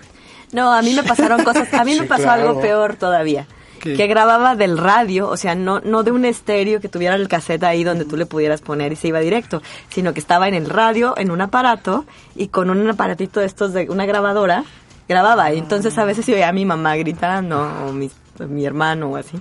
[0.53, 2.49] No, a mí me pasaron cosas, a mí me pasó claro.
[2.49, 3.47] algo peor todavía.
[3.83, 7.65] Que grababa del radio, o sea, no, no de un estéreo que tuviera el cassette
[7.65, 9.61] ahí donde tú le pudieras poner y se iba directo,
[9.91, 12.05] sino que estaba en el radio, en un aparato,
[12.37, 14.65] y con un aparatito de estos de una grabadora,
[15.09, 15.53] grababa.
[15.53, 18.11] Y entonces a veces se oía a mi mamá gritando, o mi,
[18.49, 19.39] mi hermano, o así.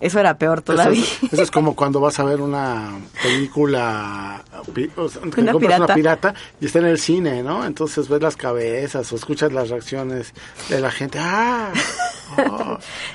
[0.00, 1.04] Eso era peor Eso, todavía.
[1.32, 2.90] eso es como cuando vas a ver una
[3.22, 4.42] película,
[4.74, 5.84] pi- o sea, que Una compras pirata.
[5.84, 7.64] una pirata y está en el cine, ¿no?
[7.64, 10.34] Entonces ves las cabezas o escuchas las reacciones
[10.68, 11.18] de la gente.
[11.22, 11.70] ¡Ah!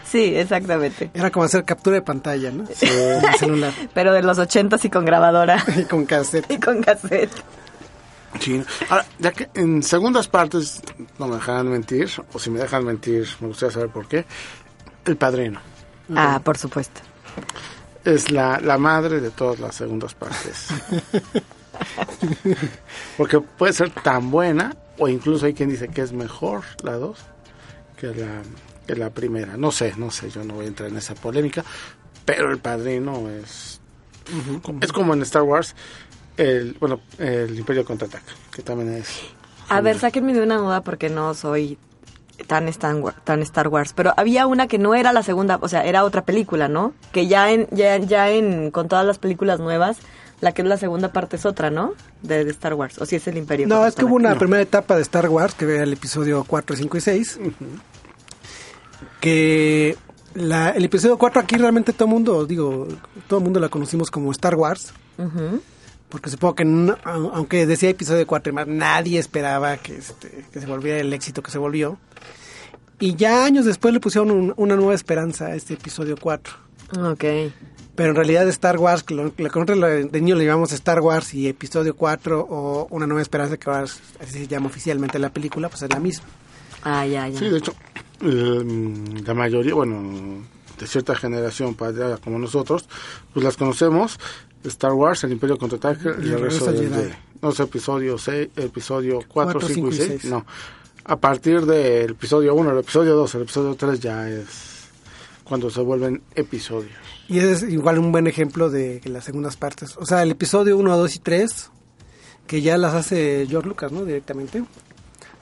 [0.10, 1.12] Sí, exactamente.
[1.14, 2.64] Era como hacer captura de pantalla, ¿no?
[2.82, 3.74] En el celular.
[3.94, 6.50] Pero de los ochentas y con grabadora Y con cassette.
[6.52, 7.32] y con cassette.
[8.40, 8.64] Sí.
[8.90, 10.82] Ahora, ya que en segundas partes
[11.18, 14.26] no me dejarán mentir, o si me dejan mentir, me gustaría saber por qué.
[15.06, 15.60] El padrino
[16.16, 17.02] Ah, por supuesto.
[18.06, 20.68] es la, la madre de todas las segundas partes.
[23.18, 27.20] Porque puede ser tan buena, o incluso hay quien dice que es mejor la dos
[27.98, 28.42] que la,
[28.94, 29.56] que la primera.
[29.56, 31.64] No sé, no sé, yo no voy a entrar en esa polémica,
[32.26, 33.80] pero el padrino es.
[34.82, 35.76] Es como en Star Wars,
[36.38, 39.08] el, bueno, el Imperio contraataca, que también es.
[39.70, 41.78] A ver, sáquenme de una duda porque no soy
[42.48, 43.94] tan Star, Wa- tan Star Wars.
[43.94, 46.94] Pero había una que no era la segunda, o sea, era otra película, ¿no?
[47.12, 49.98] Que ya en, ya, ya en, con todas las películas nuevas,
[50.42, 51.94] la que es la segunda parte es otra, ¿no?
[52.24, 52.98] De, de Star Wars.
[53.00, 53.68] O si es el Imperio.
[53.68, 54.40] No, es que hubo una No.
[54.40, 57.40] primera etapa de Star Wars, que era el episodio 4, 5 y 6.
[59.20, 59.98] Que
[60.34, 62.88] la- el episodio 4 aquí realmente todo el mundo, digo,
[63.28, 64.94] todo el mundo la conocimos como Star Wars.
[66.10, 70.46] Porque supongo que, no- au- aunque decía episodio 4 y más, nadie esperaba que, este,
[70.52, 71.98] que se volviera el éxito que se volvió.
[73.00, 76.54] Y ya años después le pusieron un- una nueva esperanza a este episodio 4.
[76.98, 77.24] Ok.
[77.96, 79.60] Pero en realidad Star Wars, que lo, lo que
[80.10, 83.84] de niño le llamamos Star Wars y episodio 4 o Una Nueva Esperanza, que ahora
[83.84, 84.00] así
[84.32, 86.26] se llama oficialmente la película, pues es la misma.
[86.84, 87.38] Ah, ya, ya.
[87.38, 87.74] Sí, de hecho,
[88.22, 90.44] la mayoría, bueno,
[90.78, 92.88] de cierta generación para como nosotros,
[93.34, 94.20] pues las conocemos.
[94.64, 97.14] Star Wars, El Imperio Contraataca y el resto del Jedi.
[97.42, 100.08] No sé, episodio 6, episodio 4, Cuatro, 5 y cinco y 6.
[100.08, 100.26] seis.
[100.26, 100.46] No.
[101.06, 104.90] A partir del episodio 1, el episodio 2, el episodio 3 ya es
[105.46, 106.92] cuando se vuelven episodios.
[107.28, 109.96] Y es igual un buen ejemplo de las segundas partes.
[109.98, 111.72] O sea, el episodio 1, 2 y 3,
[112.46, 114.04] que ya las hace George Lucas, ¿no?
[114.04, 114.64] Directamente.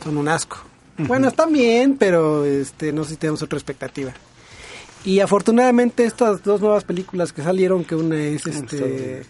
[0.04, 0.60] Son un asco.
[0.98, 4.14] Bueno, están bien, pero este, no sé si tenemos otra expectativa.
[5.06, 9.24] Y afortunadamente estas dos nuevas películas que salieron, que una es este,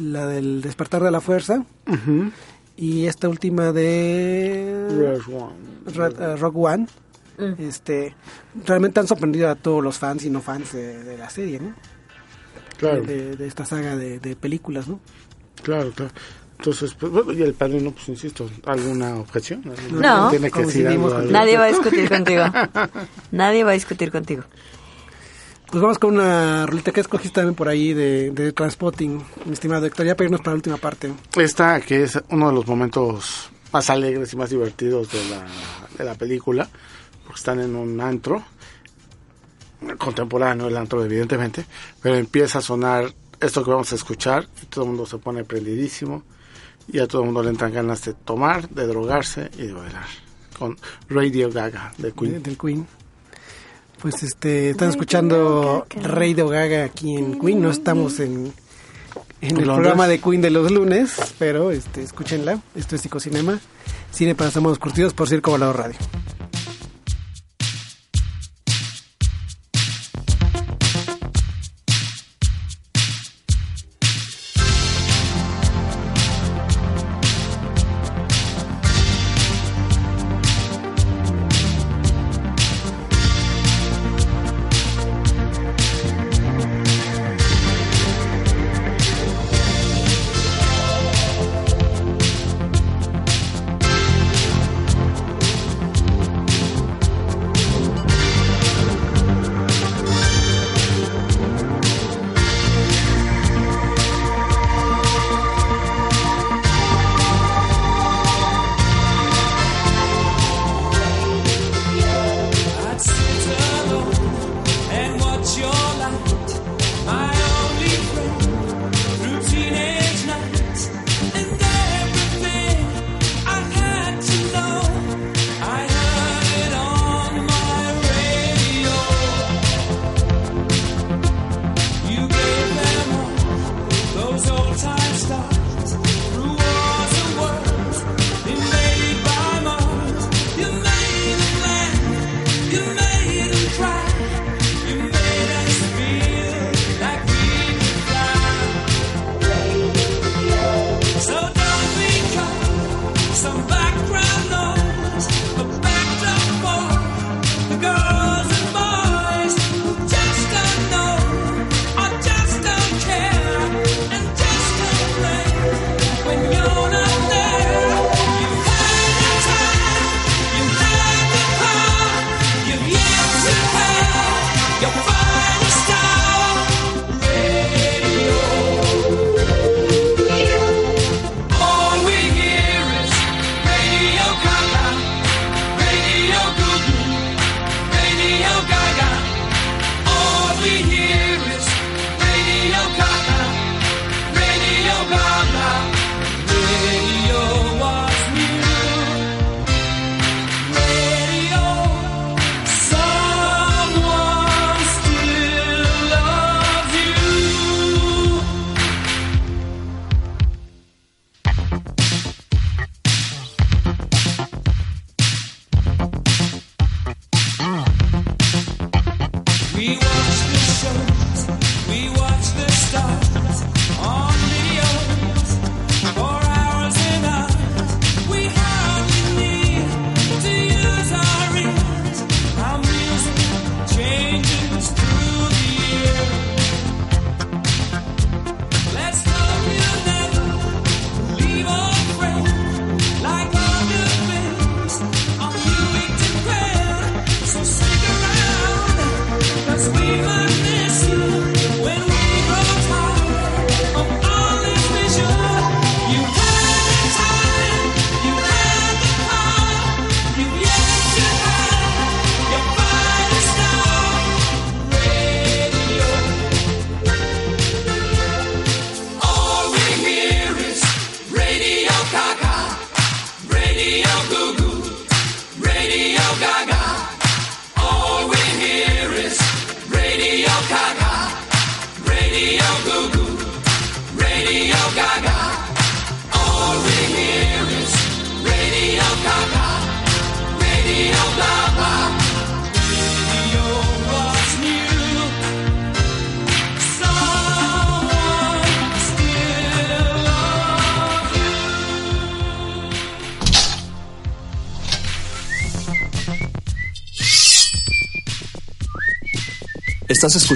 [0.00, 1.64] la del Despertar de la Fuerza
[2.76, 5.54] y esta última de Rogue One.
[6.18, 6.86] Eh, Rogue One,
[7.58, 8.14] este,
[8.64, 11.74] realmente han sorprendido a todos los fans y no fans de, de la serie, ¿no?
[12.78, 15.00] Claro, De, de esta saga de, de películas, ¿no?
[15.62, 16.12] claro, claro.
[16.64, 19.62] Entonces, pues, bueno, y el padrino, pues insisto, ¿alguna objeción?
[19.90, 20.30] No.
[20.30, 20.64] Tiene que.
[21.30, 22.44] Nadie va a discutir contigo.
[23.32, 24.44] Nadie va a discutir contigo.
[25.70, 29.84] Pues vamos con una rolita que escogiste también por ahí de, de Transpotting, mi estimado
[29.84, 31.12] Héctor, ya para irnos para la última parte.
[31.36, 35.44] Esta, que es uno de los momentos más alegres y más divertidos de la,
[35.98, 36.66] de la película,
[37.24, 38.42] porque están en un antro,
[39.98, 41.66] contemporáneo el antro evidentemente,
[42.00, 45.44] pero empieza a sonar esto que vamos a escuchar y todo el mundo se pone
[45.44, 46.22] prendidísimo
[46.92, 50.06] y a todo el mundo le entran ganas de tomar, de drogarse y de bailar.
[50.58, 50.76] Con
[51.08, 52.42] Radio Gaga de de- Queen.
[52.42, 52.86] del Queen.
[54.00, 58.52] Pues este, están escuchando Radio Gaga aquí en Queen, no estamos en,
[59.40, 59.74] en el Londres.
[59.76, 63.58] programa de Queen de los lunes, pero este, escúchenla, esto es Psicocinema,
[64.12, 65.96] cine para estamos curtidos por Circo Volador Radio.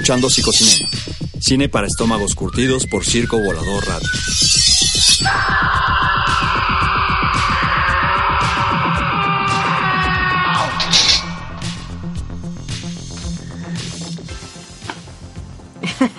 [0.09, 0.89] Escuchando Psicocinema,
[1.39, 4.09] cine para estómagos curtidos por Circo Volador Radio.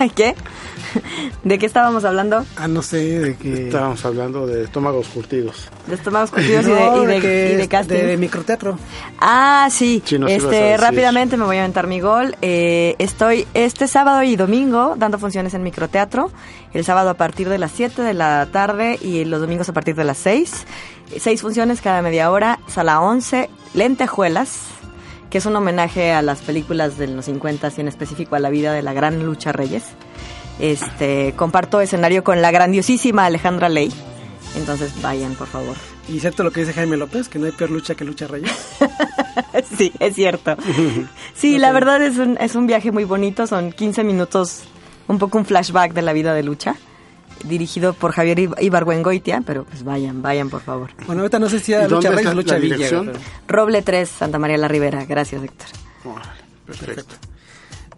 [0.14, 0.36] ¿Qué?
[1.44, 2.44] ¿De qué estábamos hablando?
[2.56, 3.66] Ah, no sé, de que...
[3.66, 5.68] Estábamos hablando de estómagos curtidos.
[5.86, 7.94] De estómagos curtidos y, No, de, y, de, que y de casting.
[7.94, 8.78] de microteatro.
[9.20, 10.02] Ah, sí.
[10.04, 12.36] Sí, este, rápidamente me voy a aventar mi gol.
[12.40, 16.30] Eh, estoy este sábado y domingo dando funciones en microteatro.
[16.72, 19.94] El sábado a partir de las 7 de la tarde y los domingos a partir
[19.94, 20.66] de las 6.
[21.18, 22.60] Seis funciones cada media hora.
[22.66, 24.60] Sala 11, Lentejuelas,
[25.28, 28.48] que es un homenaje a las películas de los 50 y en específico a la
[28.48, 29.84] vida de la gran Lucha Reyes.
[30.60, 33.92] Este, comparto escenario con la grandiosísima Alejandra Ley.
[34.56, 35.76] Entonces vayan, por favor.
[36.10, 38.50] Y cierto lo que dice Jaime López, que no hay peor lucha que lucha reyes.
[39.78, 40.56] Sí, es cierto.
[41.34, 43.46] Sí, la verdad es un, es un viaje muy bonito.
[43.46, 44.62] Son 15 minutos,
[45.06, 46.74] un poco un flashback de la vida de Lucha,
[47.44, 50.90] dirigido por Javier Ib- Ibargüengoitia, pero pues vayan, vayan, por favor.
[51.06, 52.76] Bueno, ahorita no sé si era ¿Y dónde lucha reyes lucha la villa.
[52.90, 53.12] pero-
[53.48, 55.04] Roble 3, Santa María la Ribera.
[55.04, 55.68] Gracias, Héctor.
[56.04, 56.30] Órale,
[56.66, 57.14] perfecto.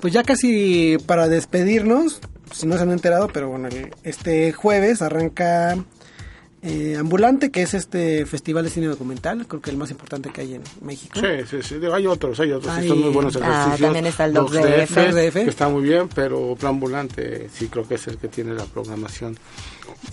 [0.00, 2.20] Pues ya casi para despedirnos,
[2.52, 3.68] si no se han enterado, pero bueno,
[4.04, 5.76] este jueves arranca
[6.62, 10.42] eh, Ambulante, que es este festival de cine documental, creo que el más importante que
[10.42, 11.18] hay en México.
[11.18, 11.74] Sí, sí, sí.
[11.92, 12.72] Hay otros, hay otros.
[12.72, 13.80] Hay- Están muy buenos Ah, ejercicios.
[13.80, 15.44] también está el 2DF, 2DF.
[15.44, 18.64] que está muy bien, pero Plan Ambulante sí creo que es el que tiene la
[18.64, 19.36] programación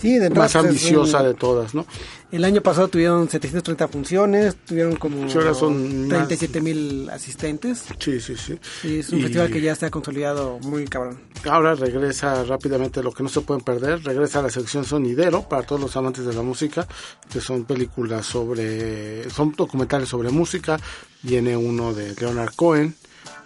[0.00, 1.86] Sí, de más pues, es ambiciosa un- de todas, ¿no?
[2.32, 6.08] El año pasado tuvieron 730 funciones, tuvieron como Sí, ahora son más.
[6.10, 7.84] 37 mil asistentes.
[7.98, 8.58] Sí, sí, sí.
[8.82, 11.20] Sí, es un Y festival que ya está consolidado muy cabrón.
[11.50, 15.62] Ahora regresa rápidamente lo que no se pueden perder, regresa a la sección sonidero para
[15.64, 16.86] todos los amantes de la música,
[17.32, 20.78] que son películas sobre, son documentales sobre música,
[21.22, 22.94] viene uno de Leonard Cohen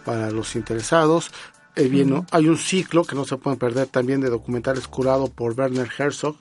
[0.05, 1.30] para los interesados,
[1.77, 5.59] Eh, viene- hay un ciclo que no se pueden perder también de documentales curado por
[5.59, 6.37] Werner Herzog,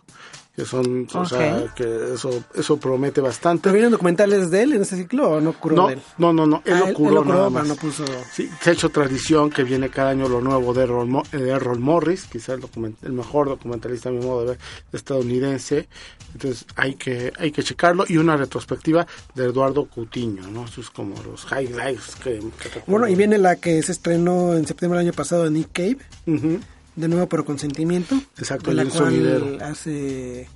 [0.56, 3.64] que son, o sea, que eso, eso promete bastante.
[3.64, 6.02] ¿Pero vienen documentales de él en ese ciclo o no curó No, de él?
[6.20, 7.68] no, no, no, él Ah, lo curó nada más.
[7.68, 8.06] no puso...
[8.32, 11.80] Sí, se ha hecho tradición que viene cada año lo nuevo de Errol, de Errol
[11.80, 14.60] Morris, quizás el, el mejor documentalista a mi modo de ver
[14.92, 15.88] estadounidense.
[16.34, 20.66] Entonces hay que hay que checarlo y una retrospectiva de Eduardo Coutinho, ¿no?
[20.66, 22.82] Esos como los highlights que, que.
[22.88, 25.98] Bueno, y viene la que se estrenó en septiembre del año pasado de Nick Cave,
[26.26, 26.60] Ujú.
[26.96, 28.16] De nuevo pero consentimiento.
[28.38, 29.58] Exacto, de la cual sonidero.
[29.66, 30.48] hace,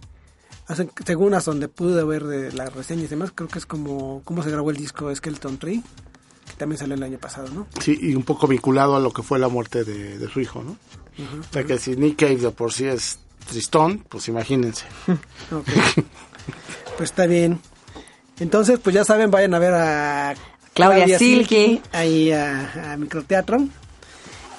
[0.68, 4.22] hace, según hasta donde pude ver de las reseñas y demás, creo que es como
[4.24, 5.82] cómo se grabó el disco Skeleton Tree,
[6.48, 7.68] que también salió el año pasado, ¿no?
[7.82, 10.64] Sí, y un poco vinculado a lo que fue la muerte de, de su hijo,
[10.64, 10.78] ¿no?
[11.18, 13.20] O sea que si Nick Cave de por sí es
[13.50, 14.86] tristón, pues imagínense.
[15.52, 15.68] Ok.
[16.98, 17.60] pues está bien.
[18.40, 20.36] Entonces, pues ya saben, vayan a ver a
[20.76, 21.82] Claudia Silky.
[21.92, 23.68] ahí a, a Microteatro.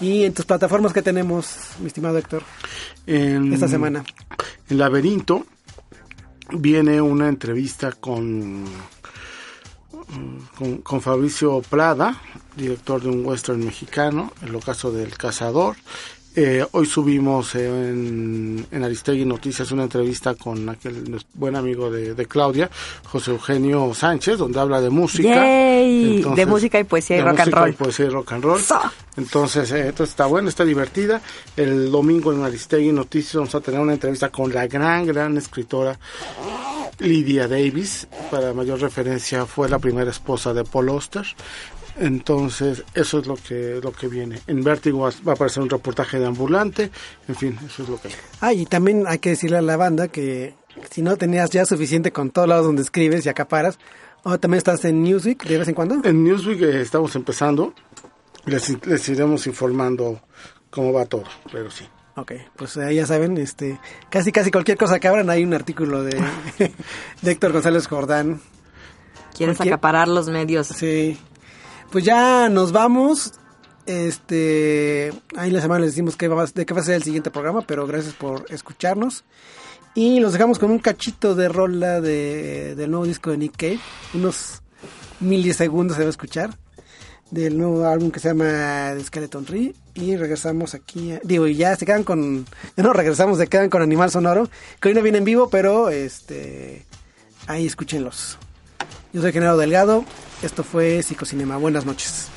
[0.01, 2.43] Y en tus plataformas que tenemos, mi estimado Héctor,
[3.07, 4.05] En- esta semana.
[4.71, 5.45] En Laberinto
[6.53, 8.65] viene una entrevista con,
[10.57, 12.21] con, con Fabricio Prada,
[12.57, 15.77] director de un western mexicano, el ocaso del cazador.
[16.41, 22.27] Eh, hoy subimos en, en Aristegui Noticias una entrevista con aquel buen amigo de, de
[22.27, 22.71] Claudia,
[23.07, 25.43] José Eugenio Sánchez, donde habla de música.
[25.43, 27.71] De música y poesía y de rock and roll.
[27.71, 28.61] y poesía y rock and roll.
[28.61, 28.81] ¡So!
[29.17, 31.21] Entonces, eh, entonces está bueno, está divertida.
[31.57, 35.99] El domingo en Aristegui Noticias vamos a tener una entrevista con la gran, gran escritora
[37.01, 38.07] Lydia Davis.
[38.31, 41.27] Para mayor referencia, fue la primera esposa de Paul Auster.
[42.01, 44.41] Entonces, eso es lo que, lo que viene.
[44.47, 46.91] En Vértigo va a aparecer un reportaje de ambulante.
[47.27, 48.09] En fin, eso es lo que
[48.41, 50.55] Ah, y también hay que decirle a la banda que
[50.91, 53.79] si no tenías ya suficiente con todos lados donde escribes y acaparas,
[54.25, 55.97] ahora también estás en Newsweek de vez en cuando.
[56.05, 57.75] En Newsweek eh, estamos empezando.
[58.47, 60.21] Les, les iremos informando
[60.71, 61.85] cómo va todo, pero sí.
[62.15, 63.79] Ok, pues eh, ya saben, este,
[64.11, 66.21] casi casi cualquier cosa que abran hay un artículo de,
[67.23, 68.41] de Héctor González Jordán.
[69.37, 70.67] ¿Quieres Cualquier- acaparar los medios?
[70.69, 71.17] Sí.
[71.91, 73.33] Pues ya nos vamos.
[73.87, 77.31] Este, ahí la semana les decimos que va, de qué va a ser el siguiente
[77.31, 79.25] programa, pero gracias por escucharnos.
[79.95, 83.81] Y los dejamos con un cachito de rola de, del nuevo disco de Nick Cave.
[84.15, 84.63] Unos
[85.21, 86.57] milisegundos se va a escuchar.
[87.31, 89.75] Del nuevo álbum que se llama The Skeleton Tree.
[89.95, 91.13] Y regresamos aquí.
[91.13, 92.47] a- digo, y ya se quedan con.
[92.77, 94.49] Ya no regresamos, se quedan con Animal Sonoro.
[94.81, 96.87] Que hoy no viene en vivo, pero este.
[97.47, 98.39] Ahí escúchenlos.
[99.13, 100.05] Yo soy Genaro Delgado.
[100.43, 101.57] Esto fue Psicocinema.
[101.57, 102.29] Buenas noches.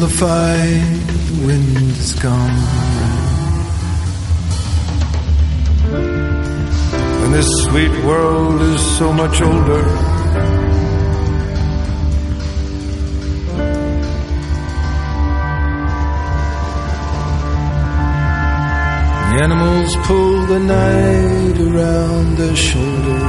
[0.00, 2.90] The fight, the wind has come.
[7.20, 10.19] when this sweet world is so much older.
[19.32, 23.22] Animals pull the night around their shoulders.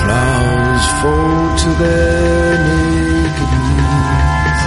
[0.00, 4.62] Flowers fall to their naked knees.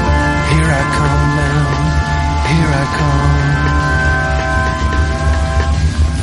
[0.51, 1.65] Here I come now,
[2.49, 3.41] here I come.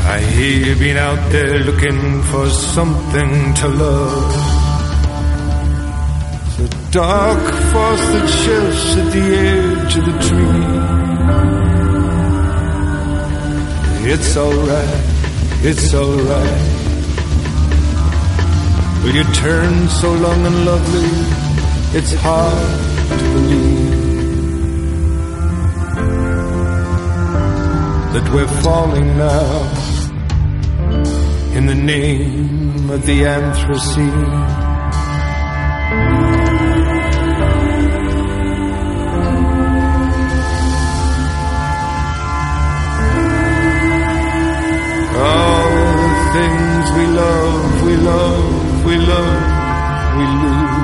[0.09, 4.33] I hear you've been out there looking for something to love.
[6.57, 10.89] The dark force that chills at the edge of the tree.
[14.11, 15.05] It's alright,
[15.63, 16.63] it's alright.
[19.05, 21.11] Will you turn so long and lovely?
[21.93, 23.89] It's hard to believe
[28.15, 29.73] that we're falling now
[31.55, 34.68] in the name of the Anthropocene.
[47.19, 49.43] Love, we love, we love,
[50.19, 50.79] we lose.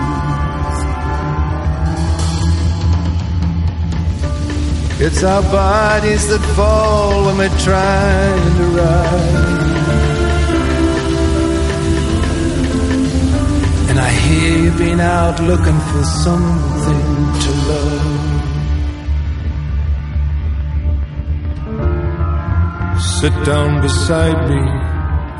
[5.07, 9.55] It's our bodies that fall when we're trying to rise.
[13.91, 17.05] And I hear you've been out looking for something
[17.45, 18.23] to love.
[23.21, 24.94] Sit down beside me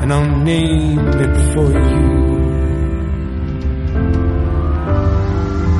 [0.05, 2.09] and I'll name it for you.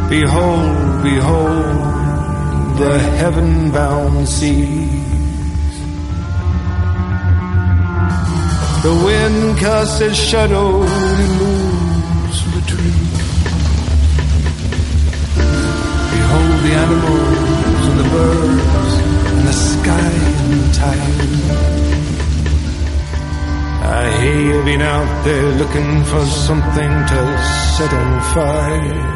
[0.09, 5.75] Behold, behold the heaven bound seas.
[8.81, 12.61] The wind casts its shadow and moves the.
[16.15, 18.93] Behold the animals and the birds
[19.29, 21.64] and the sky and the tide.
[23.87, 27.21] I hear you've been out there looking for something to
[27.75, 29.13] set on fire.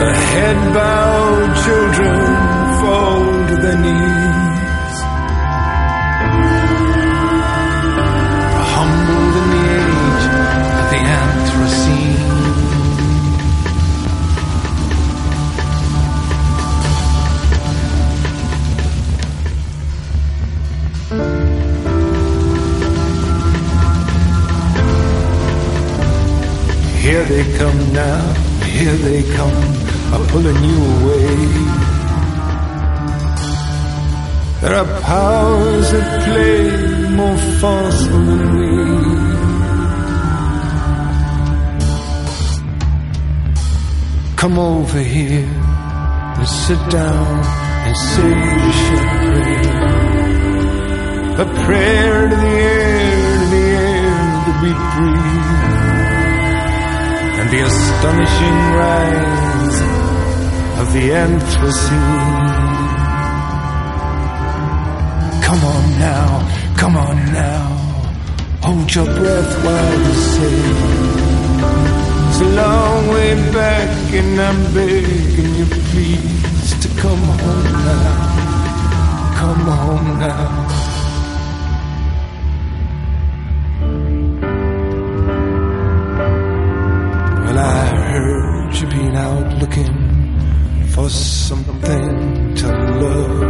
[0.00, 2.50] The head bowed children
[3.50, 4.96] to their knees.
[8.74, 10.24] Humbled in the age
[10.80, 12.19] of the Anthropocene.
[27.10, 28.22] Here they come now,
[28.62, 29.60] here they come,
[30.14, 31.34] are pulling you away.
[34.60, 36.60] There are powers that play
[37.20, 38.68] more forceful than we.
[44.36, 45.50] Come over here
[46.38, 47.44] and sit down
[47.86, 48.32] and say
[48.70, 49.78] a short prayer.
[51.42, 54.14] A prayer to the air, to the air
[54.46, 55.29] that we breathe
[57.50, 59.80] the astonishing rise
[60.80, 62.50] of the Anthropocene.
[65.42, 66.28] Come on now,
[66.76, 67.66] come on now,
[68.62, 70.58] hold your breath while you say.
[72.28, 78.14] It's a long way back, and I'm begging you please to come home now,
[79.40, 80.99] come home now.
[91.10, 92.68] For something to
[93.02, 93.40] love.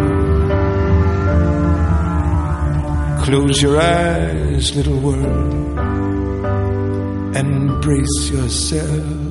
[3.25, 5.79] Close your eyes, little world,
[7.37, 7.83] and
[8.31, 9.30] yourself.